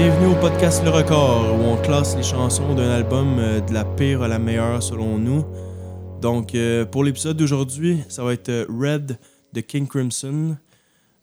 [0.00, 3.84] Bienvenue au podcast Le Record, où on classe les chansons d'un album euh, de la
[3.84, 5.44] pire à la meilleure selon nous.
[6.22, 9.18] Donc, euh, pour l'épisode d'aujourd'hui, ça va être euh, Red
[9.52, 10.56] de King Crimson.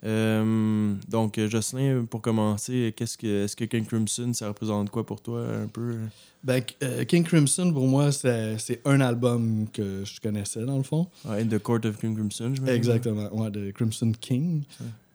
[0.04, 5.46] Donc, Jocelyn, pour commencer, qu'est-ce que, est-ce que King Crimson, ça représente quoi pour toi
[5.64, 5.96] un peu?
[6.43, 6.61] Ben,
[7.07, 11.07] King Crimson, pour moi, c'est c'est un album que je connaissais, dans le fond.
[11.23, 14.64] Ouais, In the Court of King Crimson, je me Exactement, ouais, de Crimson King.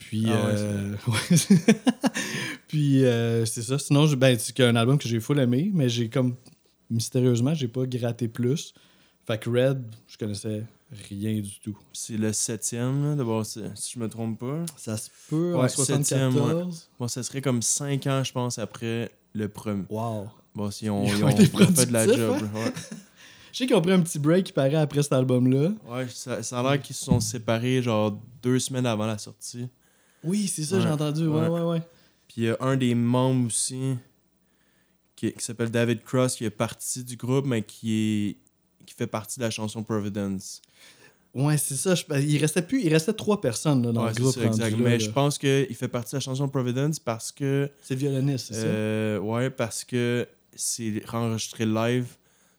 [0.00, 0.96] Puis, Ah ouais, euh.
[2.68, 3.78] Puis euh, c'est ça.
[3.78, 6.34] Sinon, je- ben, c'est un album que j'ai full aimé, mais j'ai comme,
[6.90, 8.74] mystérieusement, j'ai pas gratté plus.
[9.26, 10.64] Fait que Red, je connaissais
[11.08, 11.78] rien du tout.
[11.92, 13.60] C'est le septième, d'abord, si
[13.94, 14.64] je me trompe pas.
[14.76, 16.88] Ça se peut Ouais, en septième, 74.
[16.98, 19.84] Bon, ça serait comme cinq ans, je pense, après le premier.
[19.88, 20.28] Wow.
[20.54, 22.36] Bon, si on, Ils ils ont fait de la job.
[22.56, 22.72] hein?
[23.52, 25.72] Je sais qu'ils ont pris un petit break qui paraît après cet album-là.
[25.88, 29.66] Ouais, ça, ça a l'air qu'ils se sont séparés genre deux semaines avant la sortie.
[30.24, 30.82] Oui, c'est ça, Ouais.
[30.82, 31.26] j'ai entendu.
[31.26, 31.60] Ouais, Ouais.
[31.60, 31.82] ouais.
[32.28, 33.96] Puis il y a un des membres aussi
[35.16, 38.36] qui, qui s'appelle David Cross qui est parti du groupe, mais qui est
[38.86, 40.60] qui fait partie de la chanson Providence.
[41.32, 41.94] Ouais, c'est ça.
[41.94, 44.34] je- il restait plus, il restait trois personnes là, dans Ouais, le groupe.
[44.34, 44.70] ça, exact.
[44.70, 45.04] rendu là, mais là.
[45.04, 47.70] je pense qu'il fait partie de la chanson Providence parce que.
[47.84, 52.06] C'est le violoniste, c'est euh, ouais, parce que c'est enregistré live.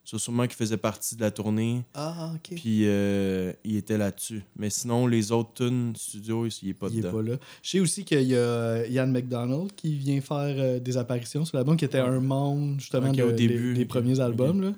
[0.04, 1.84] C'est sûrement qu'il faisait partie de la tournée.
[1.94, 2.56] Ah, ok.
[2.56, 4.42] Puis euh, il était là-dessus.
[4.58, 7.12] Mais sinon, les autres tunes studio, il est pas il dedans.
[7.12, 7.36] pas là.
[7.62, 11.56] Je sais aussi qu'il y a Ian McDonald qui vient faire euh, des apparitions sur
[11.58, 14.62] l'album, qui était un membre justement Ok, de- au des- début, des, ok, premiers albums.
[14.62, 14.72] Là.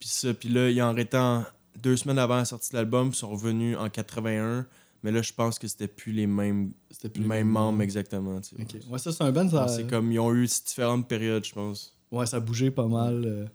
[0.00, 1.44] Puis ça, puis là, ils en en-
[1.80, 4.66] deux semaines avant la sortie de l'album, ils sont revenus en 81.
[5.04, 8.40] Mais là, je pense que c'était plus les mêmes, C'était les mêmes membres exactement.
[8.40, 8.86] tu sais.
[8.90, 9.48] Ouais, ça, c'est un band.
[9.48, 11.96] Ça, Ouais, C'est comme, ils ont eu différentes périodes, je pense.
[12.10, 13.22] ouais, ça bougeait pas mal.
[13.24, 13.46] euh.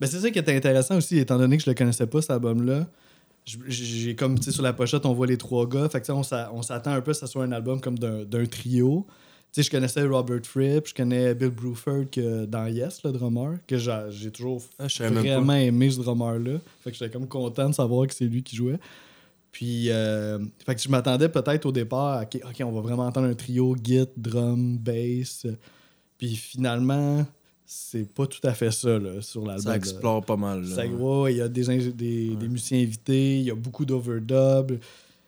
[0.00, 2.30] Ben, c'est ça qui était intéressant aussi, étant donné que je le connaissais pas, cet
[2.30, 2.86] album-là.
[3.44, 5.88] J'ai comme, tu sais, sur la pochette, on voit les trois gars.
[5.88, 7.80] Fait que, on s'a- on s'attend un peu à ce que ça soit un album
[7.80, 9.06] comme d'un trio.
[9.50, 13.56] Tu sais, je connaissais Robert Fripp, je connais Bill Bruford que dans Yes, le drummer,
[13.66, 16.58] que j'ai toujours Ah, vraiment aimé ce drummer-là.
[16.84, 18.78] Fait que j'étais comme content de savoir que c'est lui qui jouait.
[19.50, 23.06] Puis, euh, fait que je m'attendais peut-être au départ à OK, OK, on va vraiment
[23.06, 25.46] entendre un trio git, drum, bass.
[26.18, 27.26] Puis finalement,
[27.70, 29.62] c'est pas tout à fait ça là, sur l'album.
[29.62, 29.76] Ça là.
[29.76, 30.62] explore pas mal.
[30.62, 30.74] là.
[30.74, 32.36] Ça, ouais, il y a des, des, Ouais.
[32.36, 34.78] des musiciens invités, il y a beaucoup d'overdub.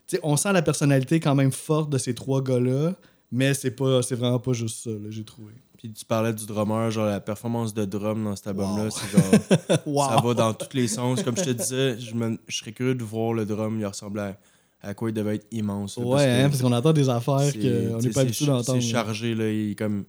[0.06, 2.94] Tu sais, on sent la personnalité quand même forte de ces trois gars-là,
[3.30, 5.52] mais c'est pas c'est vraiment pas juste ça, là, j'ai trouvé.
[5.76, 8.90] Puis tu parlais du drummer, genre la performance de drum dans cet album-là, Wow.
[8.90, 9.78] c'est genre.
[9.86, 10.08] Wow!
[10.08, 11.22] Ça va dans tous les sens.
[11.22, 14.34] Comme je te disais, je, me- je serais curieux de voir le drum, il ressemblait
[14.82, 15.96] à, à quoi il devait être immense.
[15.98, 18.80] là, Ouais, hein, parce qu'on entend des affaires qu'on n'est pas habitué d'entendre.
[18.80, 19.50] C'est chargé, là.
[19.50, 20.04] Il, comme,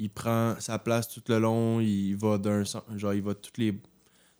[0.00, 2.82] il prend sa place tout le long, il va d'un sens.
[2.96, 3.68] Genre, il va toutes les.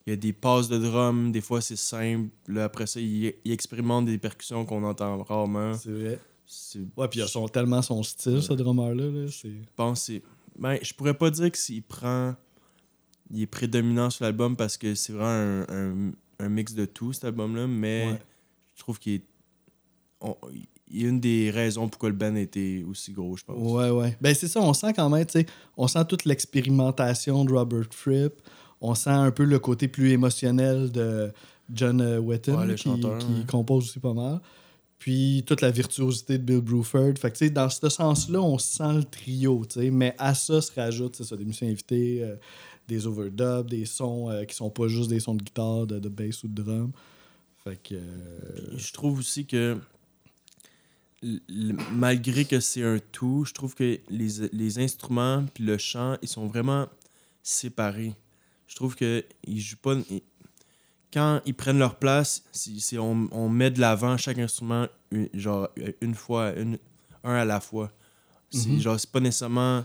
[0.06, 2.30] Il y a des passes de drum, des fois c'est simple.
[2.48, 5.74] Là, après ça, il, il expérimente des percussions qu'on entend rarement.
[5.74, 6.18] C'est vrai.
[6.96, 9.04] Ouais, puis il a son, tellement son style, ce drummer-là.
[9.10, 9.50] Là, c'est...
[9.76, 10.22] Que c'est.
[10.58, 12.34] Ben, je pourrais pas dire que s'il prend.
[13.30, 17.12] Il est prédominant sur l'album parce que c'est vraiment un, un- un mix de tout,
[17.12, 18.22] cet album-là, mais Ouais.
[18.74, 19.24] je trouve qu'il est.
[20.22, 20.36] on-
[20.92, 23.56] une des raisons pourquoi le band était aussi gros, je pense.
[23.56, 24.16] Ouais, ouais.
[24.20, 25.46] Ben, c'est ça, on sent quand même, tu sais,
[25.76, 28.34] on sent toute l'expérimentation de Robert Fripp.
[28.80, 31.30] On sent un peu le côté plus émotionnel de
[31.72, 33.46] John euh, Wetton, Ouais, qui, chanteur, qui ouais.
[33.46, 34.40] compose aussi pas mal.
[34.98, 37.16] Puis toute la virtuosité de Bill Bruford.
[37.18, 39.90] Fait que, tu sais, dans ce sens-là, on sent le trio, tu sais.
[39.90, 42.36] Mais à ça se rajoute, c'est ça, des musiciens invités, euh,
[42.88, 46.08] des overdubs, des sons euh, qui sont pas juste des sons de guitare, de, de
[46.08, 46.90] bass ou de drum.
[47.62, 47.94] Fait que...
[47.94, 49.76] euh, je trouve aussi que
[51.92, 56.28] malgré que c'est un tout, je trouve que les, les instruments puis le chant, ils
[56.28, 56.86] sont vraiment
[57.42, 58.14] séparés.
[58.66, 60.22] Je trouve que ils jouent pas ils-
[61.12, 65.68] quand ils prennent leur place, c'est on, on met de l'avant chaque instrument une, genre
[66.00, 66.78] une fois une,
[67.24, 67.90] un à la fois.
[68.50, 68.80] C'est Mhm.
[68.80, 69.84] genre c'est pas nécessairement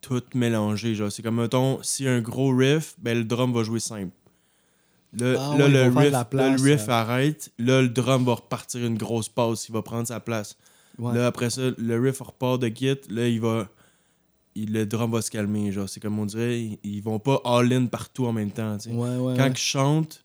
[0.00, 3.78] tout mélangé, genre c'est comme mettons si un gros riff, ben le drum va jouer
[3.80, 4.12] simple.
[5.14, 6.92] Là, Ah là, ouais, le, riff, la là, place, le riff euh.
[6.92, 7.52] arrête.
[7.58, 9.66] Là, le drum va repartir une grosse pause.
[9.68, 10.56] Il va prendre sa place.
[10.98, 11.14] ouais.
[11.14, 12.96] Là, après ça, le riff repart de git.
[13.10, 13.68] Là, il va.
[14.54, 15.70] il- le drum va se calmer.
[15.72, 18.76] Genre, c'est comme on dirait, ils, ils vont pas all-in partout en même temps.
[18.88, 20.24] Ouais, Quand ils chantent,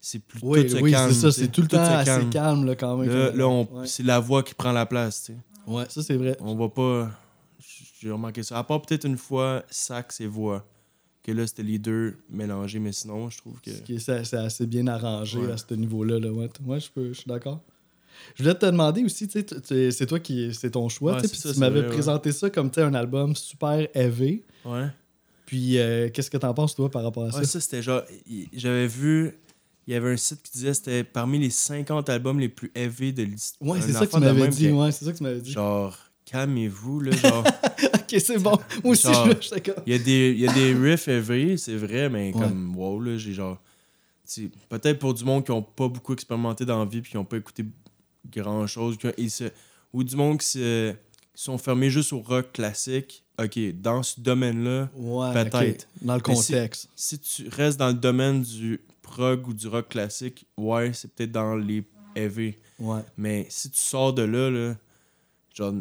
[0.00, 2.04] c'est plus Oui, tout se oui calme, c'est c'est tout le Tout temps se assez
[2.04, 2.30] calme.
[2.30, 3.08] calme, là, quand même.
[3.10, 5.24] Là, là, c'est la voix qui prend la place.
[5.24, 5.38] tu sais.
[5.66, 6.36] Ouais, ça c'est vrai.
[6.40, 7.10] On va pas.
[8.00, 8.58] J'ai remarqué ça.
[8.58, 10.64] À part peut-être une fois, sax et voix.
[11.28, 13.70] Que là, c'était les deux mélangés, mais sinon, je trouve que.
[13.98, 15.52] C'est assez bien arrangé Ouais.
[15.52, 16.18] à ce niveau-là.
[16.18, 16.32] Là.
[16.32, 17.60] Ouais, ouais, je, peux- je suis d'accord.
[18.34, 20.54] Je voulais te demander aussi, c'est toi qui.
[20.54, 21.16] C'est ton choix.
[21.16, 24.40] Ouais, tu ça, m'avais présenté ça comme un album super heavy.
[24.64, 24.86] Ouais.
[25.44, 27.44] Puis euh, qu'est-ce que t'en penses, toi, par rapport à ça?
[27.44, 28.02] Ça, c'était genre.
[28.54, 29.34] J'avais vu.
[29.86, 32.70] Il y avait un site qui disait que c'était parmi les 50 albums les plus
[32.74, 33.70] heavy de l'histoire.
[33.70, 34.70] Ouais, c'est ça que tu m'avais dit.
[34.70, 35.52] Ouais, c'est ça que tu m'avais dit.
[35.52, 35.94] Genre
[36.30, 37.44] calmez-vous, là, genre...
[37.94, 38.58] ok, c'est bon.
[38.84, 39.82] Moi aussi, Genre, je suis d'accord.
[39.86, 42.40] Il y a des, y a des riffs heavy, c'est vrai, mais Ouais.
[42.42, 43.58] comme, wow, là, j'ai genre...
[44.68, 47.24] Peut-être pour du monde qui ont pas beaucoup expérimenté dans la vie puis qui ont
[47.24, 47.64] pas écouté
[48.30, 48.98] grand-chose,
[49.92, 54.20] ou du monde qui, se- qui sont fermés juste au rock classique, ok, dans ce
[54.20, 55.88] domaine-là, Ouais, Peut-être.
[56.02, 56.90] Dans le si- contexte.
[56.94, 61.32] si tu restes dans le domaine du prog ou du rock classique, ouais, c'est peut-être
[61.32, 61.82] dans les
[62.14, 62.56] heavy.
[62.78, 63.00] Ouais.
[63.16, 64.76] Mais si tu sors de là, là
[65.54, 65.72] genre,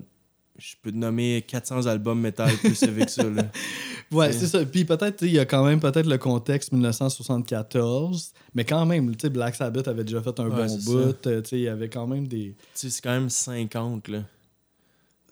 [0.57, 3.43] je peux te nommer 400 albums métal plus que ça, là.
[4.11, 4.65] Ouais, C'est- ça.
[4.65, 9.23] Puis peut-être, il y a quand même peut-être le contexte 1974, mais quand même, tu
[9.23, 11.13] sais, Black Sabbath avait déjà fait un Ouais, bon bout.
[11.21, 12.55] Tu sais, il y avait quand même des.
[12.57, 14.23] Tu sais, c'est quand même 50, là.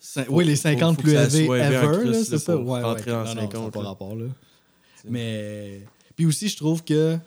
[0.01, 2.54] Cin- oui, les faut- 50 faut plus élevés ever, c'est ça.
[2.57, 4.25] pour Ouais, rentrer ouais, dans non, non, 50, ça pas rapport, là.
[5.07, 5.81] Mais.
[6.16, 7.18] Puis aussi, je trouve que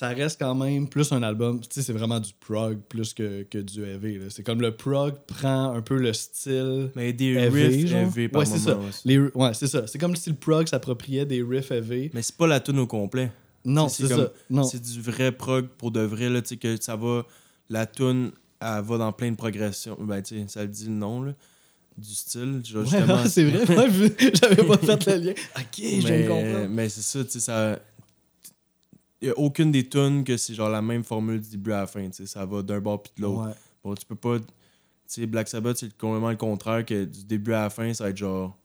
[0.00, 1.60] ça reste quand même plus un album.
[1.60, 4.16] Tu sais, c'est vraiment du prog plus que, que du heavy.
[4.16, 4.24] là.
[4.30, 6.90] C'est comme le prog prend un peu le style.
[6.96, 8.00] Mais des Heavy, riffs genre.
[8.00, 8.78] heavy par Ouais, c'est ça.
[8.78, 8.88] ouais.
[9.04, 9.86] Les, ouais, c'est ça.
[9.86, 12.10] C'est comme si le prog s'appropriait des riffs heavy.
[12.14, 13.30] Mais c'est pas la tune au complet.
[13.62, 14.32] Non, c'est ça.
[14.48, 14.62] Non.
[14.62, 17.26] C'est du vrai prog pour de vrai, là, tu sais, que ça va...
[17.68, 19.98] La tune, elle va dans plein de progressions.
[20.00, 21.34] Ben, tu sais, ça le dit le nom, là,
[21.98, 22.62] du style.
[22.74, 22.84] Ouais,
[23.28, 23.66] c'est vrai.
[24.40, 25.32] J'avais pas fait le lien.
[25.58, 26.68] Ok, je viens de mais, comprendre.
[26.70, 27.78] mais c'est ça, tu sais, ça...
[29.22, 31.80] Il y a aucune des tunes que c'est genre la même formule du début à
[31.80, 33.48] la fin, tu sais, ça va d'un bord puis de l'autre.
[33.48, 33.54] Ouais.
[33.84, 34.38] Bon, tu peux pas...
[34.38, 34.46] Tu
[35.06, 38.10] sais, Black Sabbath, c'est complètement le contraire, que du début à la fin, ça va
[38.10, 38.56] être genre...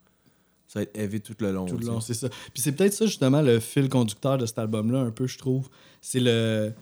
[0.67, 1.65] Ça va être heavy tout le long.
[1.65, 2.27] Tout le long, c'est ça.
[2.53, 5.69] Puis c'est peut-être ça, justement, le fil conducteur de cet album-là, un peu, je trouve.
[6.01, 6.73] C'est le.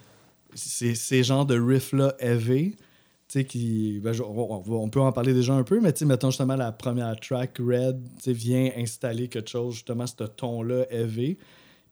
[0.54, 2.72] C'est ces genres de riffs-là heavy.
[2.72, 2.78] Tu
[3.28, 4.00] sais, qui.
[4.02, 6.72] ben, on, on peut en parler déjà un peu, mais tu sais, mettons justement la
[6.72, 11.38] première track, Red, tu sais, vient installer quelque chose, justement, ce ton-là heavy.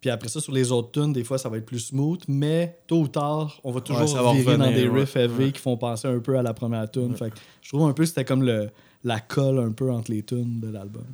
[0.02, 2.80] Puis après ça, sur les autres tunes, des fois, ça va être plus smooth, mais
[2.88, 5.02] tôt ou tard, on va toujours ça va virer dans des ouais.
[5.02, 5.52] riffs heavy Ouais.
[5.52, 7.12] qui font penser un peu à la première tune.
[7.12, 7.18] Ouais.
[7.18, 8.72] Fait que je trouve un peu que c'était comme le,
[9.04, 11.06] la colle un peu entre les tunes de l'album.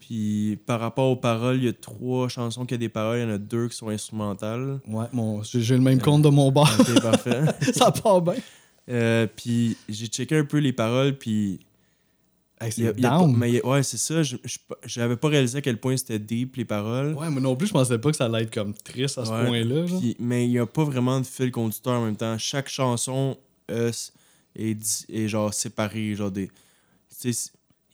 [0.00, 3.22] Puis par rapport aux paroles, il y a trois chansons qui ont des paroles, il
[3.22, 4.80] y en a deux qui sont instrumentales.
[4.88, 6.76] Ouais, mon, j'ai le même compte de mon bar.
[7.00, 7.42] Parfait.
[7.72, 8.34] ça part bien.
[8.88, 11.60] Euh, puis j'ai checké un peu les paroles, puis.
[12.62, 13.36] Hey, il y a- c'est il y a pas- down.
[13.36, 14.22] mais il ouais, c'est ça.
[14.22, 17.14] Je je- j'avais pas réalisé à quel point c'était deep, les paroles.
[17.14, 19.30] Ouais, moi non plus, je pensais pas que ça allait être comme triste à ce
[19.30, 19.46] Ouais.
[19.46, 19.86] point-là.
[20.18, 22.36] mais il n'y a pas vraiment de fil conducteur en même temps.
[22.38, 23.36] Chaque chanson
[23.70, 23.90] euh,
[24.56, 26.14] est, est genre séparée.
[26.14, 26.50] Genre des.
[27.24, 27.32] Il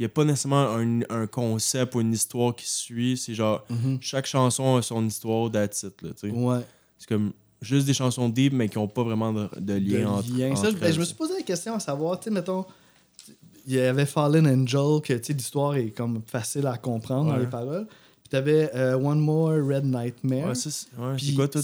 [0.01, 3.17] n'y a pas nécessairement un, un concept ou une histoire qui suit.
[3.17, 3.65] C'est genre.
[3.71, 3.99] Mhm.
[4.01, 6.11] Chaque chanson a son histoire, that's it, là.
[6.31, 6.61] Ouais.
[6.99, 10.05] C'est comme juste des chansons deep, mais qui n'ont pas vraiment de, de lien De
[10.07, 10.51] entre, lien.
[10.51, 12.31] entre Ça, je- ben, elles, je me suis posé la question à savoir, tu sais,
[12.31, 12.65] mettons,
[13.67, 17.87] il y avait Fallen Angel, que l'histoire est comme facile à comprendre dans les paroles.
[18.27, 20.49] Puis t'avais euh, One More Red Nightmare.
[20.49, 21.63] Ouais, c'est ouais, quoi, toi?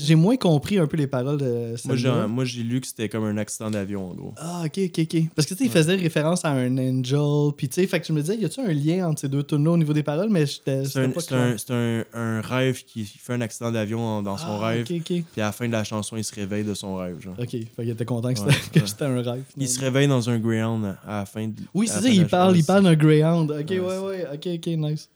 [0.00, 3.22] J'ai moins compris un peu les paroles de Moi, moi, j'ai lu que c'était comme
[3.22, 4.34] un accident d'avion, en gros.
[4.36, 5.22] Ah, ok, ok, ok.
[5.36, 7.52] Parce que tu sais, il faisait référence à un angel.
[7.56, 9.44] Puis tu sais, fait que je me disais, y a-tu un lien entre ces deux
[9.44, 12.40] tunes-là au niveau des paroles, mais j'étais C'est j'étais un, pas c'est un, un, un
[12.40, 14.86] rêve qui fait un accident d'avion dans son Ah, rêve.
[14.90, 15.22] Ok, ok.
[15.30, 17.20] Puis à la fin de la chanson, il se réveille de son rêve.
[17.20, 17.36] Genre.
[17.38, 18.52] Ok, fait qu'il était content que Ouais,
[18.84, 19.44] c'était un rêve.
[19.56, 22.56] Il se réveille dans un Greyhound à la fin de Oui, c'est ça, il parle,
[22.56, 23.52] il parle d'un Greyhound.
[23.52, 25.08] Ok, Ouais, ouais, ok, ok, nice.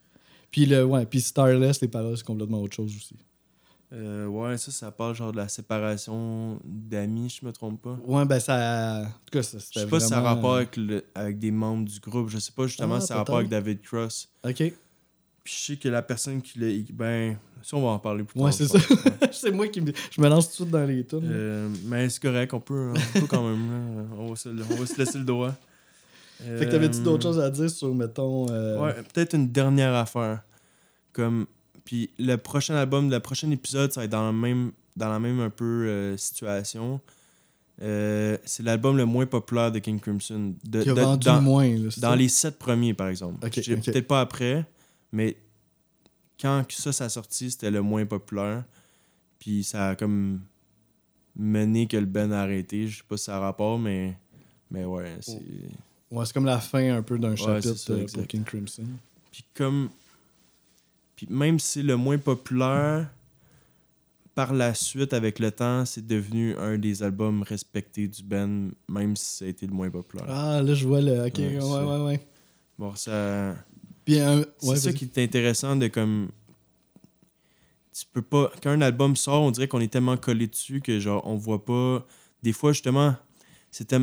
[0.55, 3.17] Puis le, ouais, puis Starless, les paroles, c'est complètement autre chose aussi.
[3.93, 7.99] Euh, ouais, ça, ça parle genre de la séparation d'amis, je me trompe pas.
[8.07, 9.01] Ouais, ben ça.
[9.01, 11.51] En tout cas, ça, Je sais pas si ça a rapport avec, le- avec des
[11.51, 12.29] membres du groupe.
[12.29, 13.49] Je sais pas justement Ah, si ça a rapport avec.
[13.49, 14.29] David Cross.
[14.45, 14.59] Ok.
[14.59, 14.75] Puis
[15.45, 16.69] je sais que la personne qui l'a.
[16.93, 18.45] Ben, ça, on va en parler plus tard.
[18.45, 18.79] Ouais, c'est ça.
[18.79, 19.29] Ouais.
[19.33, 19.93] c'est moi qui me.
[20.13, 21.21] Je me lance tout de suite dans les tunes.
[21.25, 24.07] Euh, mais c'est correct, on peut, on peut quand même.
[24.17, 25.53] On, va se, on va se laisser le droit.
[26.39, 28.47] Fait que t'avais-tu Euh, d'autres choses à dire sur, mettons.
[28.51, 30.43] euh, Ouais, peut-être une dernière affaire.
[31.13, 31.47] Comme.
[31.85, 35.21] Puis le prochain album, le prochain épisode, ça va être dans la même, dans la
[35.21, 37.01] même un peu euh, situation.
[37.83, 40.55] Euh, c'est l'album le moins populaire de King Crimson.
[40.65, 41.69] De, Qui a de- vendu dans, moins.
[41.69, 42.17] Là, dans ça?
[42.17, 43.39] les sept premiers, par exemple.
[43.51, 44.65] Peut-être pas après,
[45.13, 45.37] mais
[46.41, 48.65] quand ça, ça a sorti, c'était le moins populaire.
[49.39, 50.41] Puis ça a comme
[51.37, 52.87] mené que le Ben a arrêté.
[52.89, 54.17] Je sais pas si ça a rapport, mais,
[54.71, 55.17] mais ouais.
[55.21, 55.41] c'est...
[56.15, 58.27] Ouais, c'est comme la fin un peu d'un Ouais, chapitre ça, euh, pour.
[58.27, 58.87] King Crimson.
[59.33, 59.91] Puis comme.
[61.17, 63.11] Puis même si c'est le moins populaire,
[64.35, 69.17] par la suite, avec le temps, c'est devenu un des albums respectés du Ben, même
[69.17, 70.27] si ça a été le moins populaire.
[70.29, 71.27] Ah, là, je vois le.
[71.27, 72.27] Ok, Ouais, ouais, ouais, ouais.
[72.79, 73.57] Bon, ça.
[74.07, 76.29] C'est ça qui est intéressant de comme.
[77.93, 78.53] Tu peux pas.
[78.63, 81.65] Quand un album sort, on dirait qu'on est tellement collé dessus que genre on voit
[81.65, 82.07] pas.
[82.43, 83.17] Des fois, justement,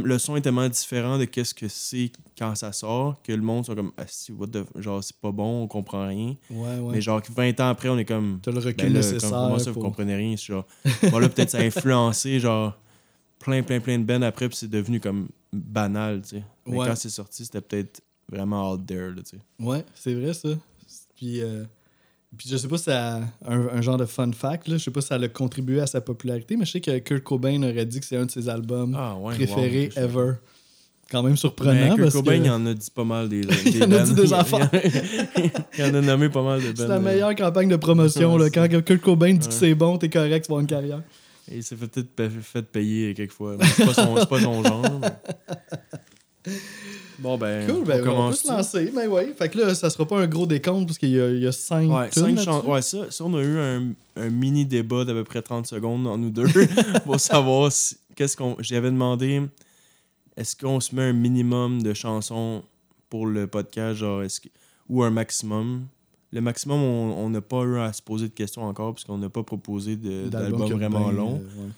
[0.03, 3.65] le son est tellement différent de qu'est-ce que c'est quand ça sort que le monde
[3.65, 6.35] sont comme ah, si, what the- genre c'est pas bon, on comprend rien.
[6.49, 6.91] Ouais, ouais.
[6.93, 9.29] Mais genre 20 ans après, on est comme T'as le recul ben là, nécessaire.
[9.29, 10.65] comme, comment ça vous comprenez rien, genre
[11.09, 12.77] bon là peut-être ça a influencé genre
[13.39, 16.43] plein plein plein de bands après puis c'est devenu comme banal, tu sais.
[16.65, 16.87] Mais Ouais.
[16.87, 19.39] quand c'est sorti, c'était peut-être vraiment out there, là, tu sais.
[19.59, 20.49] Ouais, c'est vrai ça.
[21.15, 21.65] Puis, euh,
[22.37, 23.21] puis je sais pas si ça a
[23.53, 24.77] un, un genre de fun fact, là.
[24.77, 27.23] je sais pas si ça a contribué à sa popularité, mais je sais que Kurt
[27.23, 29.35] Cobain aurait dit que c'est un de ses albums Ah, ouais.
[29.35, 30.33] préférés wow, ever.
[31.11, 31.73] Quand même surprenant.
[31.73, 33.41] Mais Kurt parce Cobain, que il en a dit pas mal des.
[33.41, 34.69] des Il en a dit des affaires.
[35.77, 36.73] il en a nommé pas mal de bands.
[36.77, 38.37] c'est la euh, meilleure campagne de promotion.
[38.37, 38.49] Là.
[38.49, 41.01] Quand Kurt Cobain dit que c'est bon, t'es correct, tu vas une carrière.
[41.51, 43.57] Et il s'est fait peut-être fait payer quelquefois.
[43.75, 44.99] C'est pas, son- pas son genre.
[45.01, 45.09] mais-
[47.19, 47.67] Bon, ben.
[47.69, 48.39] Cool, ben, on, peut commence.
[48.41, 48.91] se lancer.
[48.95, 49.33] Mais ouais.
[49.37, 51.51] Fait que là, ça sera pas un gros décompte parce qu'il y, a- y a
[51.51, 55.23] cinq Ouais, cinq ouais ça, ça, on a eu un, un mini débat d'à peu
[55.23, 56.47] près 30 secondes en nous deux
[57.05, 58.55] pour savoir si- qu'est-ce qu'on.
[58.59, 59.41] J'avais demandé
[60.35, 62.63] est-ce qu'on se met un minimum de chansons
[63.09, 64.49] pour le podcast, genre, est-ce que-
[64.89, 65.85] ou un maximum?
[66.33, 69.29] Le maximum, on on n'a pas eu à se poser de questions encore, puisqu'on n'a
[69.29, 71.35] pas proposé d'album vraiment long.
[71.35, 71.69] euh, ouais.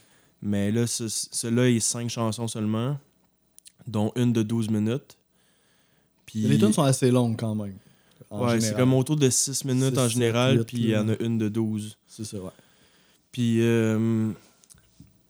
[0.41, 2.98] Mais là, ce- celui-là, il est 5 chansons seulement,
[3.88, 5.18] dont une de 12 minutes.
[6.25, 7.75] Puis, Les tunes sont assez longues quand même.
[8.32, 11.16] ouais, c'est comme autour de 6 minutes Six, en général, puis il y en a
[11.20, 11.98] une de 12.
[12.08, 12.50] C'est ça, ouais.
[13.32, 14.32] Puis, euh,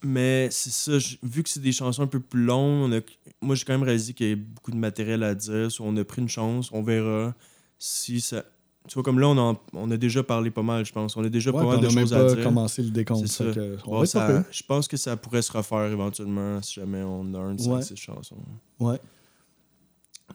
[0.04, 3.00] mais c'est ça, vu que c'est des chansons un peu plus longues, on a,
[3.42, 5.72] moi j'ai quand même réalisé qu'il y a beaucoup de matériel à dire.
[5.72, 7.34] So, on a pris une chance, on verra
[7.80, 8.44] si ça.
[8.88, 11.16] Tu vois, comme là, on a, on a déjà parlé pas mal, je pense.
[11.16, 12.44] On a déjà Ouais, pas mal de on même choses à pas dire.
[12.44, 13.28] commencé le décompte.
[13.28, 13.46] Ça.
[13.46, 17.34] que on Bon, ça- je pense que ça pourrait se refaire éventuellement si jamais on
[17.34, 17.80] a un de Ouais.
[17.82, 18.36] 5-6 chansons.
[18.82, 19.00] Ouais.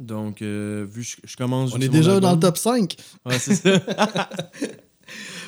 [0.01, 1.75] Donc, euh, vu que je, je commence.
[1.75, 2.97] On est déjà dans le top 5.
[3.27, 3.79] Ouais, c'est ça.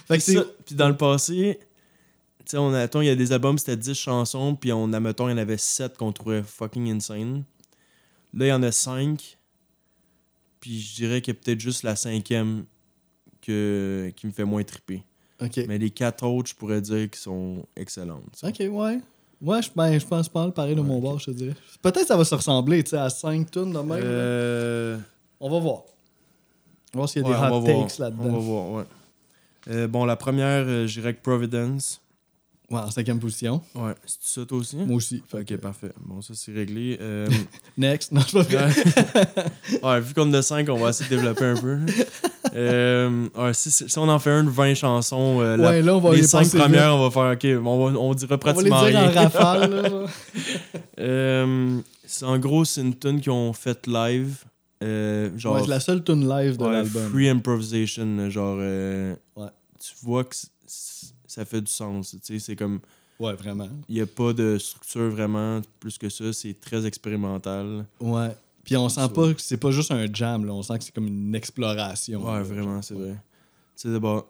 [0.02, 0.34] Fait que Puis c'est.
[0.34, 1.58] ça- Puis dans le passé,
[2.40, 5.00] tu sais, on attend, il y a des albums, c'était 10 chansons, puis on a,
[5.00, 7.44] mettons, il y en avait 7 qu'on trouvait fucking insane.
[8.34, 9.38] Là, il y en a 5.
[10.60, 12.64] Puis je dirais qu'il y a peut-être juste la cinquième
[13.40, 15.02] que, qui me fait moins triper.
[15.66, 18.38] Mais les quatre autres, je pourrais dire qu'ils sont excellentes.
[18.42, 19.00] Ok, ouais.
[19.42, 21.54] Ouais, je, ben, je pense pas le pareil de mon Ouais, bord, je te dirais.
[21.80, 23.90] Peut-être que ça va se ressembler, tu sais, à 5 tunes de même.
[24.04, 24.98] Euh,
[25.40, 25.76] On va voir.
[26.92, 28.38] On va voir s'il y a ouais, des hot takes On va là-dedans.
[28.38, 28.84] voir, ouais.
[29.68, 32.02] Euh, bon, la première, euh, je dirais que Providence.
[32.70, 33.62] Ouais, en cinquième position.
[33.74, 34.76] Ouais, c'est ça toi aussi?
[34.76, 35.22] Moi aussi.
[35.26, 35.90] Fait Ok, que- parfait.
[36.00, 36.98] Bon, ça c'est réglé.
[37.00, 37.26] Euh,
[37.78, 38.12] Next.
[38.12, 38.68] Non, je pas.
[39.94, 40.00] Ouais.
[40.00, 41.78] Vu qu'on en a 5, on va essayer de développer un peu.
[42.54, 46.00] Euh, ouais, si, si on en fait un de 20 chansons, euh, la- là, on
[46.00, 48.44] va les les 5 passer premières, on va faire OK, on, va, on dira vite.
[48.46, 49.22] On va les pratiquement dire en rien.
[49.22, 49.88] rafale, là.
[50.98, 54.44] Euh, c'est- en gros, c'est une tune qu'ils ont faite live.
[54.82, 57.10] genre, Ouais, c'est la seule tune live de l'album.
[57.10, 58.28] free improvisation.
[58.30, 59.48] Genre, Ouais.
[59.78, 60.36] tu vois que
[61.26, 62.10] ça fait du sens.
[62.10, 62.80] Tu sais, c'est comme,
[63.18, 63.68] Ouais, vraiment.
[63.88, 66.32] il n'y a pas de structure vraiment plus que ça.
[66.32, 67.84] C'est très expérimental.
[68.00, 68.30] Ouais.
[68.64, 70.52] Puis on sent pas que c'est pas juste un jam, là.
[70.52, 72.24] On sent que c'est comme une exploration.
[72.24, 72.42] Ouais, là.
[72.42, 73.12] vraiment, c'est vrai.
[73.76, 74.28] Tu sais, d'abord,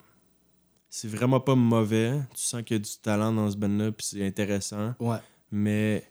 [0.88, 2.18] c'est vraiment pas mauvais.
[2.34, 4.94] Tu sens qu'il y a du talent dans ce band-là, puis c'est intéressant.
[5.00, 5.18] Ouais.
[5.50, 6.04] Mais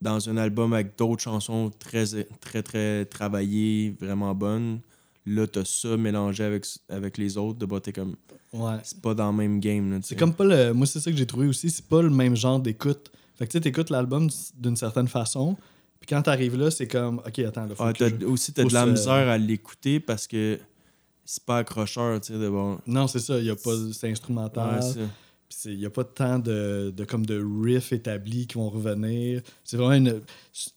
[0.00, 2.04] dans un album avec d'autres chansons très,
[2.40, 4.80] très, très travaillées, vraiment bonnes,
[5.26, 7.58] là, t'as ça mélangé avec, avec les autres.
[7.58, 8.16] D'abord, t'es comme,
[8.52, 8.76] Ouais.
[8.82, 10.00] c'est pas dans le même game.
[10.02, 10.72] C'est comme pas le.
[10.72, 11.68] Moi, c'est ça que j'ai trouvé aussi.
[11.70, 13.10] C'est pas le même genre d'écoute.
[13.36, 15.56] Fait que tu sais, t'écoutes l'album d'une certaine façon.
[16.00, 17.18] Puis quand t'arrives là, c'est comme.
[17.26, 20.58] Ok, attends, là, faut que je- aussi, t'as de la misère à l'écouter parce que
[21.24, 22.80] c'est pas accrocheur, tu sais, d'abord.
[22.86, 23.38] Non, c'est ça.
[23.38, 23.72] Il y a pas.
[23.92, 24.80] C'est instrumental.
[24.80, 25.02] Ouais,
[25.64, 29.40] il n'y a pas tant de, de, comme de riffs établis qui vont revenir.
[29.64, 30.20] C'est vraiment une.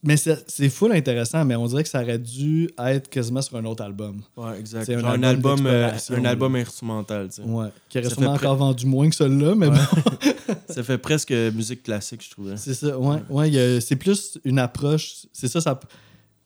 [0.04, 3.66] Mais c'est full intéressant, mais on dirait que ça aurait dû être quasiment sur un
[3.66, 4.22] autre album.
[4.38, 4.86] ouais, exact.
[4.86, 7.42] C'est un un album euh, un album instrumental, tu sais.
[7.48, 7.68] Ouais.
[7.90, 9.76] Qui aurait Ça sûrement encore vendu moins que celui-là, mais Ouais.
[9.76, 10.54] bon.
[10.74, 12.56] Ça fait presque musique classique, je trouvais.
[12.58, 13.18] C'est ça, ouais.
[13.30, 15.26] ouais a- c'est plus une approche.
[15.34, 15.78] C'est ça, ça.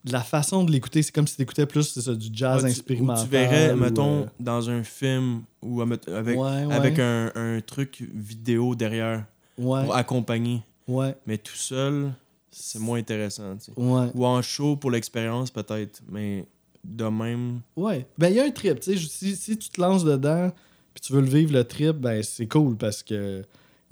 [0.07, 2.75] La façon de l'écouter, c'est comme si tu écoutais plus ça, du jazz Ouais, tu-
[2.77, 3.23] expérimental.
[3.23, 6.99] Ou tu verrais, ou, mettons, euh, dans un film ou met- avec, ouais, ouais, avec
[6.99, 9.25] un, un truc vidéo derrière
[9.57, 10.61] ouais, pour accompagner.
[10.87, 12.11] ouais, Mais tout seul,
[12.51, 13.55] c'est moins intéressant.
[13.77, 16.01] Ou en show pour l'expérience, peut-être.
[16.09, 16.45] Mais
[16.83, 17.61] de même.
[17.75, 18.05] Ouais.
[18.17, 18.83] Ben, il y a un trip.
[18.83, 20.51] Si, si tu te lances dedans
[20.93, 23.43] puis tu veux le vivre, le trip, ben, c'est cool parce que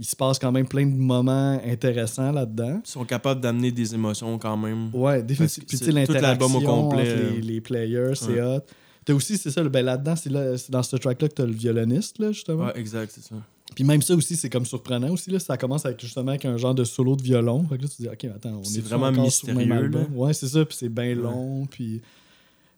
[0.03, 2.81] il se passe quand même plein de moments intéressants là-dedans.
[2.85, 4.93] Ils sont capables d'amener des émotions quand même.
[4.93, 6.03] Ouais, définitivement.
[6.03, 8.41] Puis l'album au complet, entre les, les players, c'est Ouais.
[8.41, 8.59] hot.
[9.05, 12.19] T'as aussi, c'est ça, ben là-dedans, c'est là- dans ce track-là que t'as le violoniste,
[12.19, 12.65] là, justement.
[12.65, 13.35] Ouais, exact, c'est ça.
[13.73, 15.31] Puis même ça aussi, c'est comme surprenant aussi.
[15.31, 17.65] Là, ça commence avec justement avec un genre de solo de violon.
[17.69, 19.99] Fait que là, tu te dis, OK, attends, on C'est est vraiment mystérieux, là?
[20.13, 20.65] Ouais, c'est ça.
[20.65, 21.65] Puis c'est bien long.
[21.65, 22.01] Puis...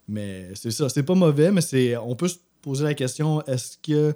[0.08, 0.88] Mais c'est ça.
[0.89, 4.13] C'est pas mauvais, mais c'est on peut se poser la question est-ce que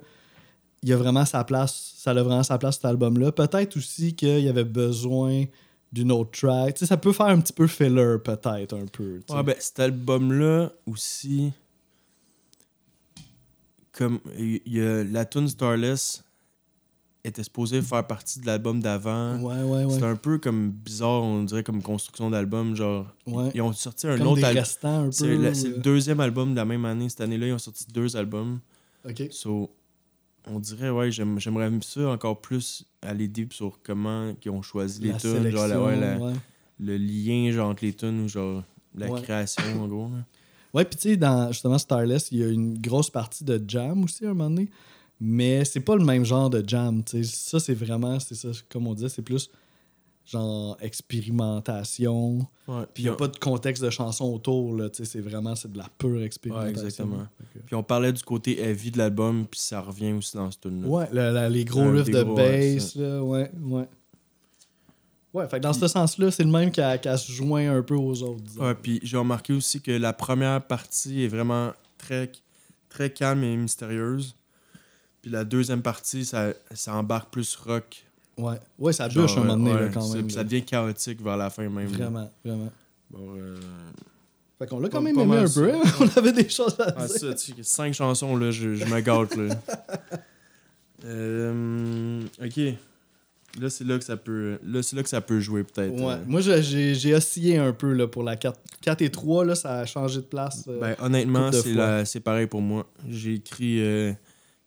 [0.83, 3.31] il y a vraiment sa place Ça a vraiment sa place, cet album-là.
[3.31, 5.45] Peut-être aussi qu'il y avait besoin
[5.91, 6.75] d'une autre track.
[6.75, 9.19] Tu sais, ça peut faire un petit peu filler, peut-être, un peu.
[9.19, 9.33] tu sais.
[9.35, 11.51] Ouais, ben, cet album-là aussi.
[13.91, 16.23] Comme il y a la tune Starless,
[17.23, 19.37] était supposé faire partie de l'album d'avant.
[19.41, 19.93] Ouais, ouais, ouais.
[19.93, 22.75] C'était un peu comme bizarre, on dirait, comme construction d'album.
[22.75, 23.51] Genre, Ouais.
[23.53, 24.63] ils ont sorti un Comme autre album.
[25.07, 27.09] le, c'est le euh, deuxième album de la même année.
[27.09, 28.59] Cette année-là, ils ont sorti deux albums.
[29.07, 29.23] Ok.
[29.31, 29.69] So,
[30.47, 35.01] on dirait, ouais, j'aime- j'aimerais ça encore plus aller deep sur comment ils ont choisi
[35.01, 35.49] les tunes.
[35.49, 36.33] Genre, la- ouais, la- ouais.
[36.79, 38.63] le lien genre, entre les tunes ou genre
[38.95, 39.21] la Ouais.
[39.21, 40.09] création, en gros.
[40.09, 40.23] là.
[40.73, 44.03] Ouais, puis tu sais, dans justement Starless, il y a une grosse partie de jam
[44.03, 44.69] aussi à un moment donné.
[45.21, 47.03] Mais c'est pas le même genre de jam.
[47.03, 47.35] tu sais.
[47.35, 49.49] Ça, c'est vraiment, c'est ça, comme on disait, c'est plus
[50.29, 52.39] genre expérimentation.
[52.67, 54.75] Ouais, Puis il n'y a pas de contexte de chanson autour.
[54.75, 56.73] Là, c'est vraiment c'est de la pure expérimentation.
[56.73, 57.27] Ouais, exactement.
[57.65, 60.87] Puis on parlait du côté heavy de l'album, puis ça revient aussi dans ce tune-là.
[60.87, 63.87] Ouais, le- la- les gros Un riffs de gros, bass, là, ouais, ouais.
[65.31, 68.23] Ouais, fait que dans ce sens-là, c'est le même qui se joint un peu aux
[68.23, 68.41] autres.
[68.41, 68.63] disons.
[68.63, 72.31] Ouais, puis j'ai remarqué aussi que la première partie est vraiment très,
[72.89, 74.35] très calme et mystérieuse.
[75.21, 78.05] Puis la deuxième partie, ça, ça embarque plus rock.
[78.39, 80.29] Ouais, ouais ça bûche un moment donné, ouais, là, quand même.
[80.29, 81.91] ça devient chaotique vers la fin même.
[81.91, 81.97] là.
[81.97, 82.71] Vraiment, vraiment.
[83.11, 83.57] Bon, euh,
[84.57, 85.73] Fait qu'on l'a quand même aimé un peu.
[85.73, 85.81] hein?
[85.99, 87.17] On avait des choses à Ah, dire.
[87.19, 89.55] ça, tu cinq chansons, là, je, je me gâte, là.
[91.05, 92.57] Euh, ok.
[93.59, 94.59] Là, c'est là que ça peut.
[94.63, 95.93] Là, c'est là que ça peut jouer, peut-être.
[95.93, 96.13] Ouais.
[96.13, 96.17] euh.
[96.27, 98.59] Moi, j'ai oscillé un peu là, pour la 4.
[98.81, 100.65] 4 et 3, là, ça a changé de place.
[100.67, 100.79] euh.
[100.79, 101.49] Ben, honnêtement,
[102.05, 102.85] c'est pareil pour moi.
[103.07, 103.81] J'ai écrit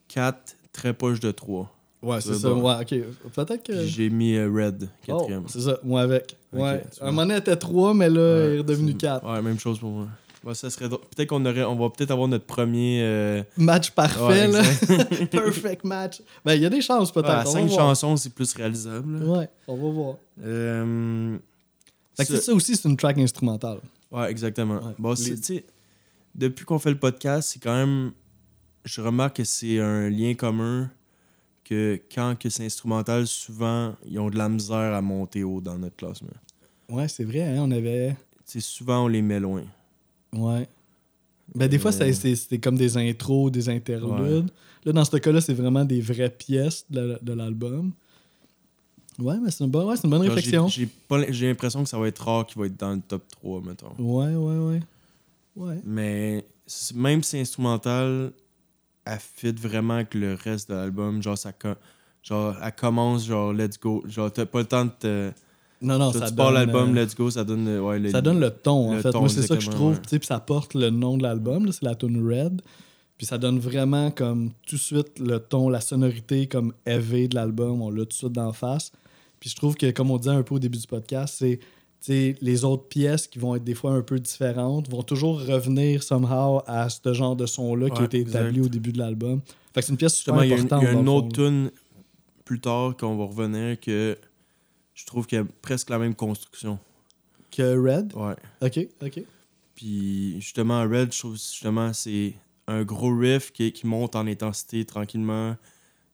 [0.08, 1.70] 4, très proche de 3.
[2.02, 2.48] Ouais, c'est ça.
[2.50, 2.62] bon.
[2.62, 3.32] Ouais, ok.
[3.34, 3.84] Peut-être que.
[3.86, 5.44] J'ai mis euh, Red, Oh, quatrième.
[5.48, 6.36] c'est ça, moi avec.
[6.52, 6.82] Ok, ouais.
[7.00, 9.26] Un moment donné, elle était 3, mais là, Ouais, il est redevenu 4.
[9.32, 10.08] Ouais, même chose pour moi.
[10.54, 10.88] Ça serait.
[10.88, 11.62] Peut-être qu'on aurait.
[11.62, 13.00] On va peut-être avoir notre premier.
[13.04, 14.62] euh, Match parfait, ouais, là.
[15.30, 16.20] Perfect match.
[16.44, 17.46] Ben, il y a des chances, peut-être.
[17.46, 17.78] 5 voir.
[17.78, 19.20] chansons, c'est plus réalisable.
[19.20, 19.24] là.
[19.38, 20.16] Ouais, on va voir.
[20.44, 21.38] Euh,
[22.16, 23.78] Fait que ça- aussi, c'est une track instrumentale.
[24.10, 24.74] Ouais, exactement.
[24.84, 24.94] Ouais.
[24.98, 25.64] Bon, Les-
[26.34, 28.10] depuis qu'on fait le podcast, c'est quand même.
[28.84, 30.90] Je remarque que c'est un lien commun
[31.72, 35.78] que quand que c'est instrumental, souvent, ils ont de la misère à monter haut dans
[35.78, 36.28] notre classement.
[36.88, 38.10] Ouais, c'est vrai, hein, on avait.
[38.46, 39.62] Tu sais, souvent, on les met loin.
[40.34, 40.68] Ouais.
[41.54, 44.50] Ben, des fois, Euh, c'était comme des intros, des interludes.
[44.84, 47.92] Là, dans ce cas-là, c'est vraiment des vraies pièces de, la- de l'album.
[49.18, 50.68] Ouais, mais c'est une bonne, ouais, une bonne réflexion.
[50.68, 50.88] J'ai
[51.48, 53.92] l'impression que ça va être rare qu'il va être dans le top 3, mettons.
[53.98, 54.80] Ouais, ouais, ouais.
[55.54, 55.80] Ouais.
[55.84, 56.44] Mais
[56.94, 58.32] même si c'est instrumental,
[59.04, 61.22] elle fit vraiment avec le reste de l'album.
[61.22, 61.52] Genre, ça,
[62.22, 64.02] genre, elle commence, genre, let's go.
[64.06, 65.30] Genre, t'as pas le temps de te.
[65.80, 67.80] Non, non, ça tu donne, l'album, euh, let's go, ça donne le.
[67.82, 69.10] Ouais, le- ça donne le ton, en le fait.
[69.10, 70.00] ton, Moi, c'est ça que je trouve.
[70.00, 72.62] Puis ça porte le nom de l'album, là, c'est la tune Red.
[73.18, 77.34] Puis ça donne vraiment comme tout de suite le ton, la sonorité comme heavy de
[77.34, 77.82] l'album.
[77.82, 78.92] On l'a tout de suite d'en face.
[79.40, 81.58] Puis je trouve que, comme on disait un peu au début du podcast, c'est
[82.08, 86.60] les autres pièces qui vont être des fois un peu différentes vont toujours revenir somehow
[86.66, 88.66] à ce genre de son-là qui a été établi exact.
[88.66, 89.40] au début de l'album.
[89.72, 90.82] Fait que c'est une pièce super Justement, il y a, une- importante.
[90.82, 91.70] il y a une autre tune
[92.44, 94.18] plus tard qu'on va revenir que
[94.94, 96.78] je trouve qu'il y a presque la même construction.
[97.50, 98.12] Que Red?
[98.14, 98.34] Ouais.
[98.60, 99.22] Ok, ok.
[99.74, 102.34] Puis justement, Red, je trouve justement c'est
[102.66, 105.56] un gros riff qui, qui monte en intensité tranquillement.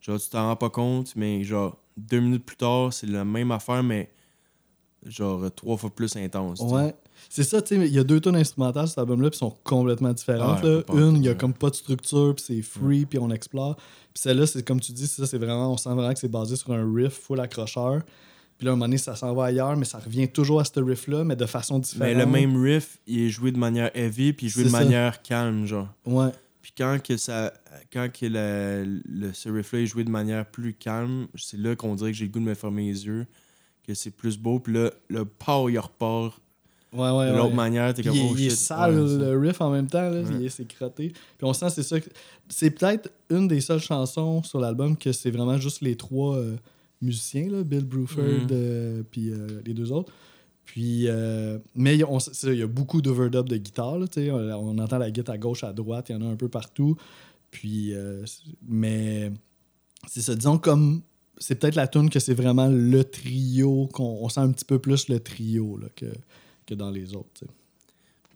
[0.00, 3.50] Genre, tu t'en rends pas compte, mais genre, deux minutes plus tard, c'est la même
[3.50, 4.10] affaire, mais
[5.06, 6.60] genre trois fois plus intense.
[6.60, 6.94] Ouais.
[7.28, 9.54] C'est ça, tu sais, il y a deux tonnes instrumentales sur cet album-là, puis sont
[9.64, 10.62] complètement différentes.
[10.62, 10.94] Ouais, là.
[10.94, 13.76] Une, il y a comme pas de structure, puis c'est free, puis on explore.
[13.76, 16.56] Puis celle-là, c'est comme tu dis, ça, c'est vraiment, on sent vraiment que c'est basé
[16.56, 18.02] sur un riff full accrocheur.
[18.56, 20.64] Puis là, à un moment donné, ça s'en va ailleurs, mais ça revient toujours à
[20.64, 22.12] ce riff-là, mais de façon différente.
[22.14, 24.68] Mais le même riff, il est joué de manière heavy, puis il est joué de
[24.68, 24.80] ça.
[24.80, 25.88] manière calme, genre.
[26.06, 26.30] Ouais.
[26.60, 27.52] Puis quand que ça
[27.92, 31.94] quand que la- le, ce riff-là est joué de manière plus calme, c'est là qu'on
[31.94, 33.26] dirait que j'ai le goût de me fermer les yeux,
[33.88, 34.58] que c'est plus beau.
[34.60, 36.34] Puis là, le pow, il repart
[36.92, 37.26] Ouais, ouais.
[37.26, 37.36] de ouais.
[37.36, 37.92] l'autre manière.
[37.94, 38.58] T'es comme, il, oh il est shit.
[38.58, 41.08] sale, le riff en même temps, là, c'est crotté.
[41.10, 41.96] Puis on sent, c'est ça.
[42.48, 46.56] C'est peut-être une des seules chansons sur l'album que c'est vraiment juste les trois euh,
[47.02, 48.48] musiciens, là, Bill Bruford, Mhm.
[48.52, 50.12] euh, puis euh, les deux autres.
[50.64, 51.08] Puis,
[51.74, 54.06] mais il y a- on- c'est ça, il y a beaucoup d'overdub de guitare, là,
[54.06, 56.26] tu sais, on, on entend la guitare à gauche, à droite, il y en a
[56.30, 56.94] un peu partout.
[57.50, 57.94] Puis,
[58.66, 59.32] mais
[60.06, 61.00] c'est ça, disons comme
[61.38, 64.78] c'est peut-être la tune que c'est vraiment le trio, qu'on on sent un petit peu
[64.78, 66.06] plus le trio là, que,
[66.66, 67.44] que dans les autres.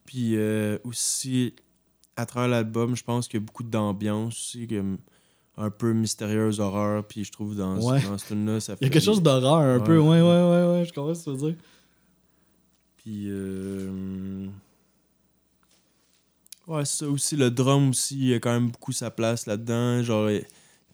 [0.05, 1.55] Puis euh, aussi,
[2.17, 4.99] à travers l'album, je pense qu'il y a beaucoup d'ambiance aussi, comme
[5.57, 7.07] un peu mystérieuse horreur.
[7.07, 8.01] Puis je trouve dans, Ouais.
[8.03, 8.85] dans ce tune-là, ça fait.
[8.85, 9.85] Il y a quelque chose d'horreur un Ouais.
[9.85, 9.99] peu.
[9.99, 11.57] Ouais, ouais, ouais, ouais, je comprends ce que tu veux dire.
[12.99, 13.25] Puis.
[13.29, 14.47] euh,
[16.69, 20.03] Ouais, ça aussi, le drum aussi, il y a quand même beaucoup sa place là-dedans.
[20.05, 20.31] Genre,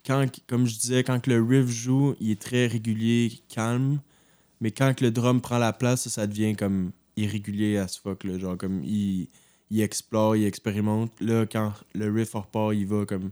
[0.05, 3.99] quand, comme je disais, quand le riff joue, il est très régulier, calme.
[4.61, 8.23] Mais quand le drum prend la place, ça, ça devient comme irrégulier à ce fuck.
[8.23, 8.37] Là.
[8.37, 9.27] Genre, comme il,
[9.69, 11.11] il explore, il expérimente.
[11.21, 13.31] Là, quand le riff repart, il va comme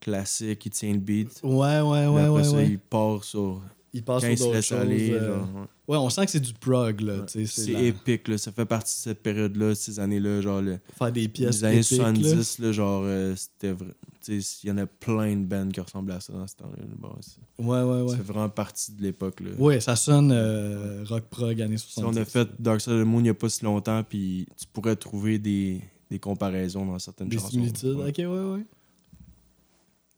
[0.00, 1.40] classique, il tient le beat.
[1.42, 2.44] Ouais, ouais, ouais, après ouais.
[2.44, 2.68] ça, ouais.
[2.68, 3.62] il part sur.
[3.96, 4.78] Il passe Quand il se laisse choses.
[4.78, 5.10] aller.
[5.12, 5.46] euh, ouais.
[5.86, 7.24] Ouais, on sent que c'est du prog, là.
[7.28, 8.36] C'est la- épique, là.
[8.38, 10.40] Ça fait partie de cette période-là, ces années-là.
[10.40, 12.04] Genre, le- Faire des pièces les années épiques, là.
[12.12, 13.92] 70, là, genre, euh, c'était vrai.
[14.28, 16.82] Il y en a plein de bands qui ressemblaient à ça dans ce temps-là.
[16.98, 18.16] Bon, c'est- Ouais, ouais, ouais.
[18.16, 19.50] Fait vraiment partie de l'époque, là.
[19.58, 22.18] Ouais, ça sonne euh, rock prog années Si 70.
[22.18, 24.46] on a fait Dark Side of the Moon il n'y a pas si longtemps, puis
[24.56, 27.50] tu pourrais trouver des, des comparaisons dans certaines des chansons.
[27.50, 27.90] similitudes.
[28.00, 28.66] Ok, ouais, ouais.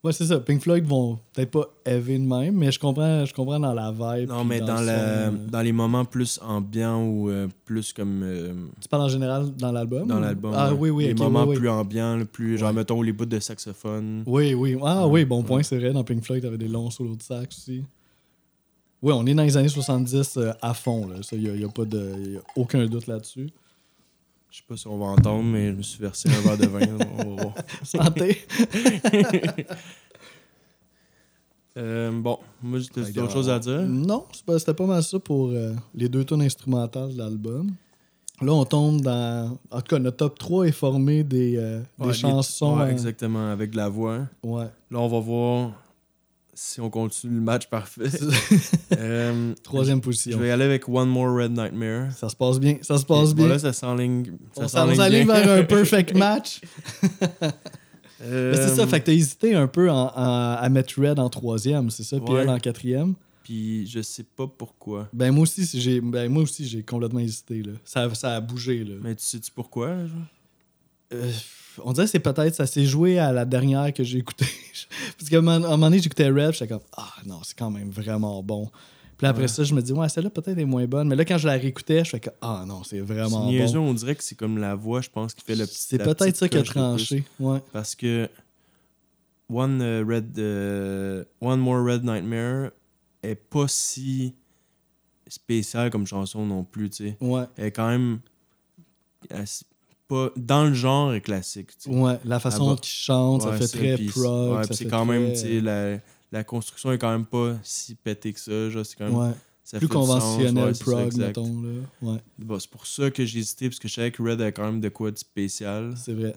[0.07, 0.39] Ouais, c'est ça.
[0.39, 3.91] Pink Floyd vont peut-être pas heavy de même, mais je comprends, je comprends dans la
[3.91, 4.29] vibe.
[4.29, 5.49] Non, mais dans, le la, son, euh.
[5.51, 9.73] dans les moments plus ambiants ou euh, plus comme euh, Tu parles en général dans
[9.73, 10.53] l'album dans ou- l'album.
[10.55, 14.23] Ah oui, oui, Les moments plus ambiants, plus genre, mettons, les bouts de saxophone.
[14.27, 14.77] Oui, oui.
[14.81, 15.93] Ah oui, bon point, c'est vrai.
[15.93, 17.83] Dans Pink Floyd, t'avais des longs solos de sax aussi.
[19.03, 21.09] Oui, on est dans les années 70 euh, à fond.
[21.09, 21.17] Là.
[21.33, 23.51] Il n'y a, pas de, y a aucun doute là-dessus.
[24.57, 26.65] Je sais pas si on va entendre, mais je me suis versé un verre de
[26.67, 26.81] vin.
[27.19, 27.55] on va voir.
[27.85, 28.39] Santé.
[31.79, 33.83] Euh, bon, moi, j'ai d'autres choses à dire?
[33.83, 37.71] Non, c'était pas mal ça pour euh, les deux tonnes instrumentales de l'album.
[38.41, 39.59] Là, on tombe dans.
[39.71, 42.79] En tout cas, notre top 3 est formé des, euh, des Ouais, chansons.
[42.79, 44.21] ouais, exactement, avec de la voix.
[44.43, 44.65] ouais.
[44.91, 45.73] Là, on va voir
[46.59, 48.05] si on continue le match parfait.
[48.99, 50.39] Euh, Troisième Je position.
[50.39, 52.13] vais y aller avec One More Red Nightmare.
[52.13, 52.79] Ça se passe bien.
[52.83, 53.47] Ça se passe bien.
[53.49, 54.25] là, ça s'enligne.
[54.55, 56.61] Ça on s'en- on s'enligne vers un perfect match.
[58.23, 61.29] Euh, c'est ça, fait que t'as hésité un peu en- en- à mettre Red en
[61.29, 62.43] troisième, c'est ça, puis Ouais.
[62.43, 63.15] elle en quatrième.
[63.43, 65.09] Puis je sais pas pourquoi.
[65.13, 67.73] Ben moi aussi, si j'ai ben moi aussi j'ai complètement hésité là.
[67.85, 68.95] Ça, ça a bougé là.
[69.03, 69.89] Mais tu sais-tu pourquoi?
[70.07, 70.09] genre?
[71.13, 71.31] Euh,
[71.85, 74.47] on dirait que c'est peut-être ça s'est joué à la dernière que j'ai écoutée.
[75.19, 77.57] Parce qu'à un moment à un moment donné, j'écoutais Red, j'étais comme ah non, c'est
[77.57, 78.71] quand même vraiment bon.
[79.19, 79.49] Puis après Ouais.
[79.49, 81.55] ça, je me dis ouais, celle-là peut-être est moins bonne, mais là quand je la
[81.55, 83.79] réécoutais, je fais que ah non, c'est vraiment bon.
[83.79, 85.79] on dirait que c'est comme la voix, je pense, qui fait le petit.
[85.79, 87.25] C'est peut-être ça qui a tranché.
[87.41, 87.61] Ouais.
[87.73, 88.29] Parce que
[89.49, 92.71] One euh, Red euh, One More Red Nightmare
[93.23, 94.35] est pas si
[95.29, 97.17] spéciale comme chanson non plus, tu sais.
[97.21, 97.45] Ouais.
[97.57, 98.21] Elle est quand même
[99.31, 99.45] elle
[100.09, 101.97] pas dans le genre classique, tu sais.
[101.97, 104.57] Ouais, la façon dont il chante, ça Ouais, fait c'est- très c'est- prog.
[104.59, 105.99] ouais, ça c'est fait quand même, très- la,
[106.33, 109.31] la construction est quand même pas si pétée que ça, genre, c'est quand même Ouais.
[109.65, 111.27] ça Plus fait sens, conventionnel ça, prog, exact.
[111.27, 111.63] mettons.
[111.63, 111.71] Là.
[112.13, 114.53] Ouais, Bon, c'est pour ça que j'ai hésité, parce que je savais que Red a
[114.53, 115.95] quand même de quoi de spécial.
[115.97, 116.35] c'est vrai.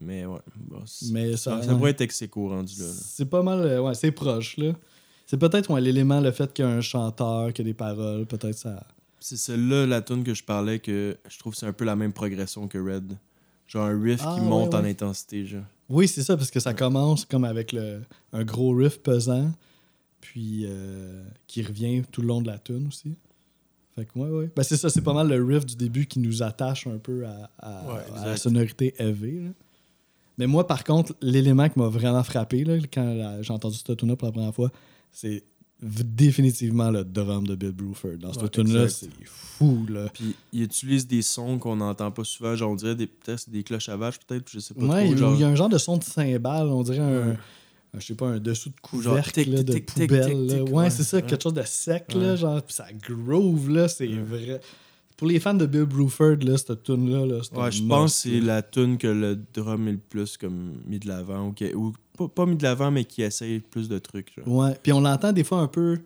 [0.00, 0.82] Mais ouais, bon,
[1.12, 2.86] Mais ça, ça, ça pourrait être ex rendu là.
[2.86, 2.92] là.
[2.94, 4.72] C'est pas mal, euh, ouais, c'est proche, là.
[5.26, 7.76] C'est peut-être ouais, l'élément, le fait qu'il y a un chanteur, qu'il y a des
[7.76, 8.86] paroles, peut-être ça.
[9.22, 11.94] C'est celle-là, la tune que je parlais, que je trouve que c'est un peu la
[11.94, 13.16] même progression que Red.
[13.68, 15.62] Genre un riff Ah, qui ouais, monte en intensité, genre.
[15.88, 18.00] Oui, c'est ça, parce que ça commence comme avec le,
[18.32, 19.52] un gros riff pesant,
[20.20, 23.14] puis euh, qui revient tout le long de la tune aussi.
[23.94, 24.50] Fait que, ouais, ouais.
[24.56, 27.24] Ben, c'est ça, c'est pas mal le riff du début qui nous attache un peu
[27.26, 29.50] à, à- Ouais, à la sonorité là.
[30.38, 34.16] Mais moi, par contre, l'élément qui m'a vraiment frappé là, quand j'ai entendu cette tune
[34.16, 34.72] pour la première fois,
[35.10, 35.44] c'est
[35.82, 38.16] définitivement le drum de Bill Bruford.
[38.20, 39.10] Dans Ouais, cette tune-là, exact.
[39.18, 40.08] c'est fou, là.
[40.12, 43.62] Puis il utilise des sons qu'on n'entend pas souvent, genre on dirait des, peut-être des
[43.62, 45.12] cloches à vache, peut-être, je sais pas Ouais, trop.
[45.12, 45.34] il genre...
[45.34, 47.36] il y a un genre de son de cymbale, on dirait un, Ouais.
[47.94, 50.46] un- je sais pas, un dessous de genre couvercle tic, là, de tic, poubelle.
[50.48, 51.22] tic, ouais, ouais, c'est ça, ouais.
[51.24, 52.36] quelque chose de sec, là, Ouais.
[52.36, 54.22] genre, puis ça groove, là, c'est Ouais.
[54.22, 54.60] vrai.
[55.22, 58.24] Pour les fans de Bill Bruford, là, cette tune-là, là, c'est un Ouais, je pense
[58.24, 61.46] que c'est la tune que le drum est le plus comme mis de l'avant.
[61.46, 64.34] Ou, qui- ou pas, pas mis de l'avant, mais qui essaye plus de trucs.
[64.34, 64.48] genre.
[64.48, 66.00] Ouais, puis on l'entend des fois un peu,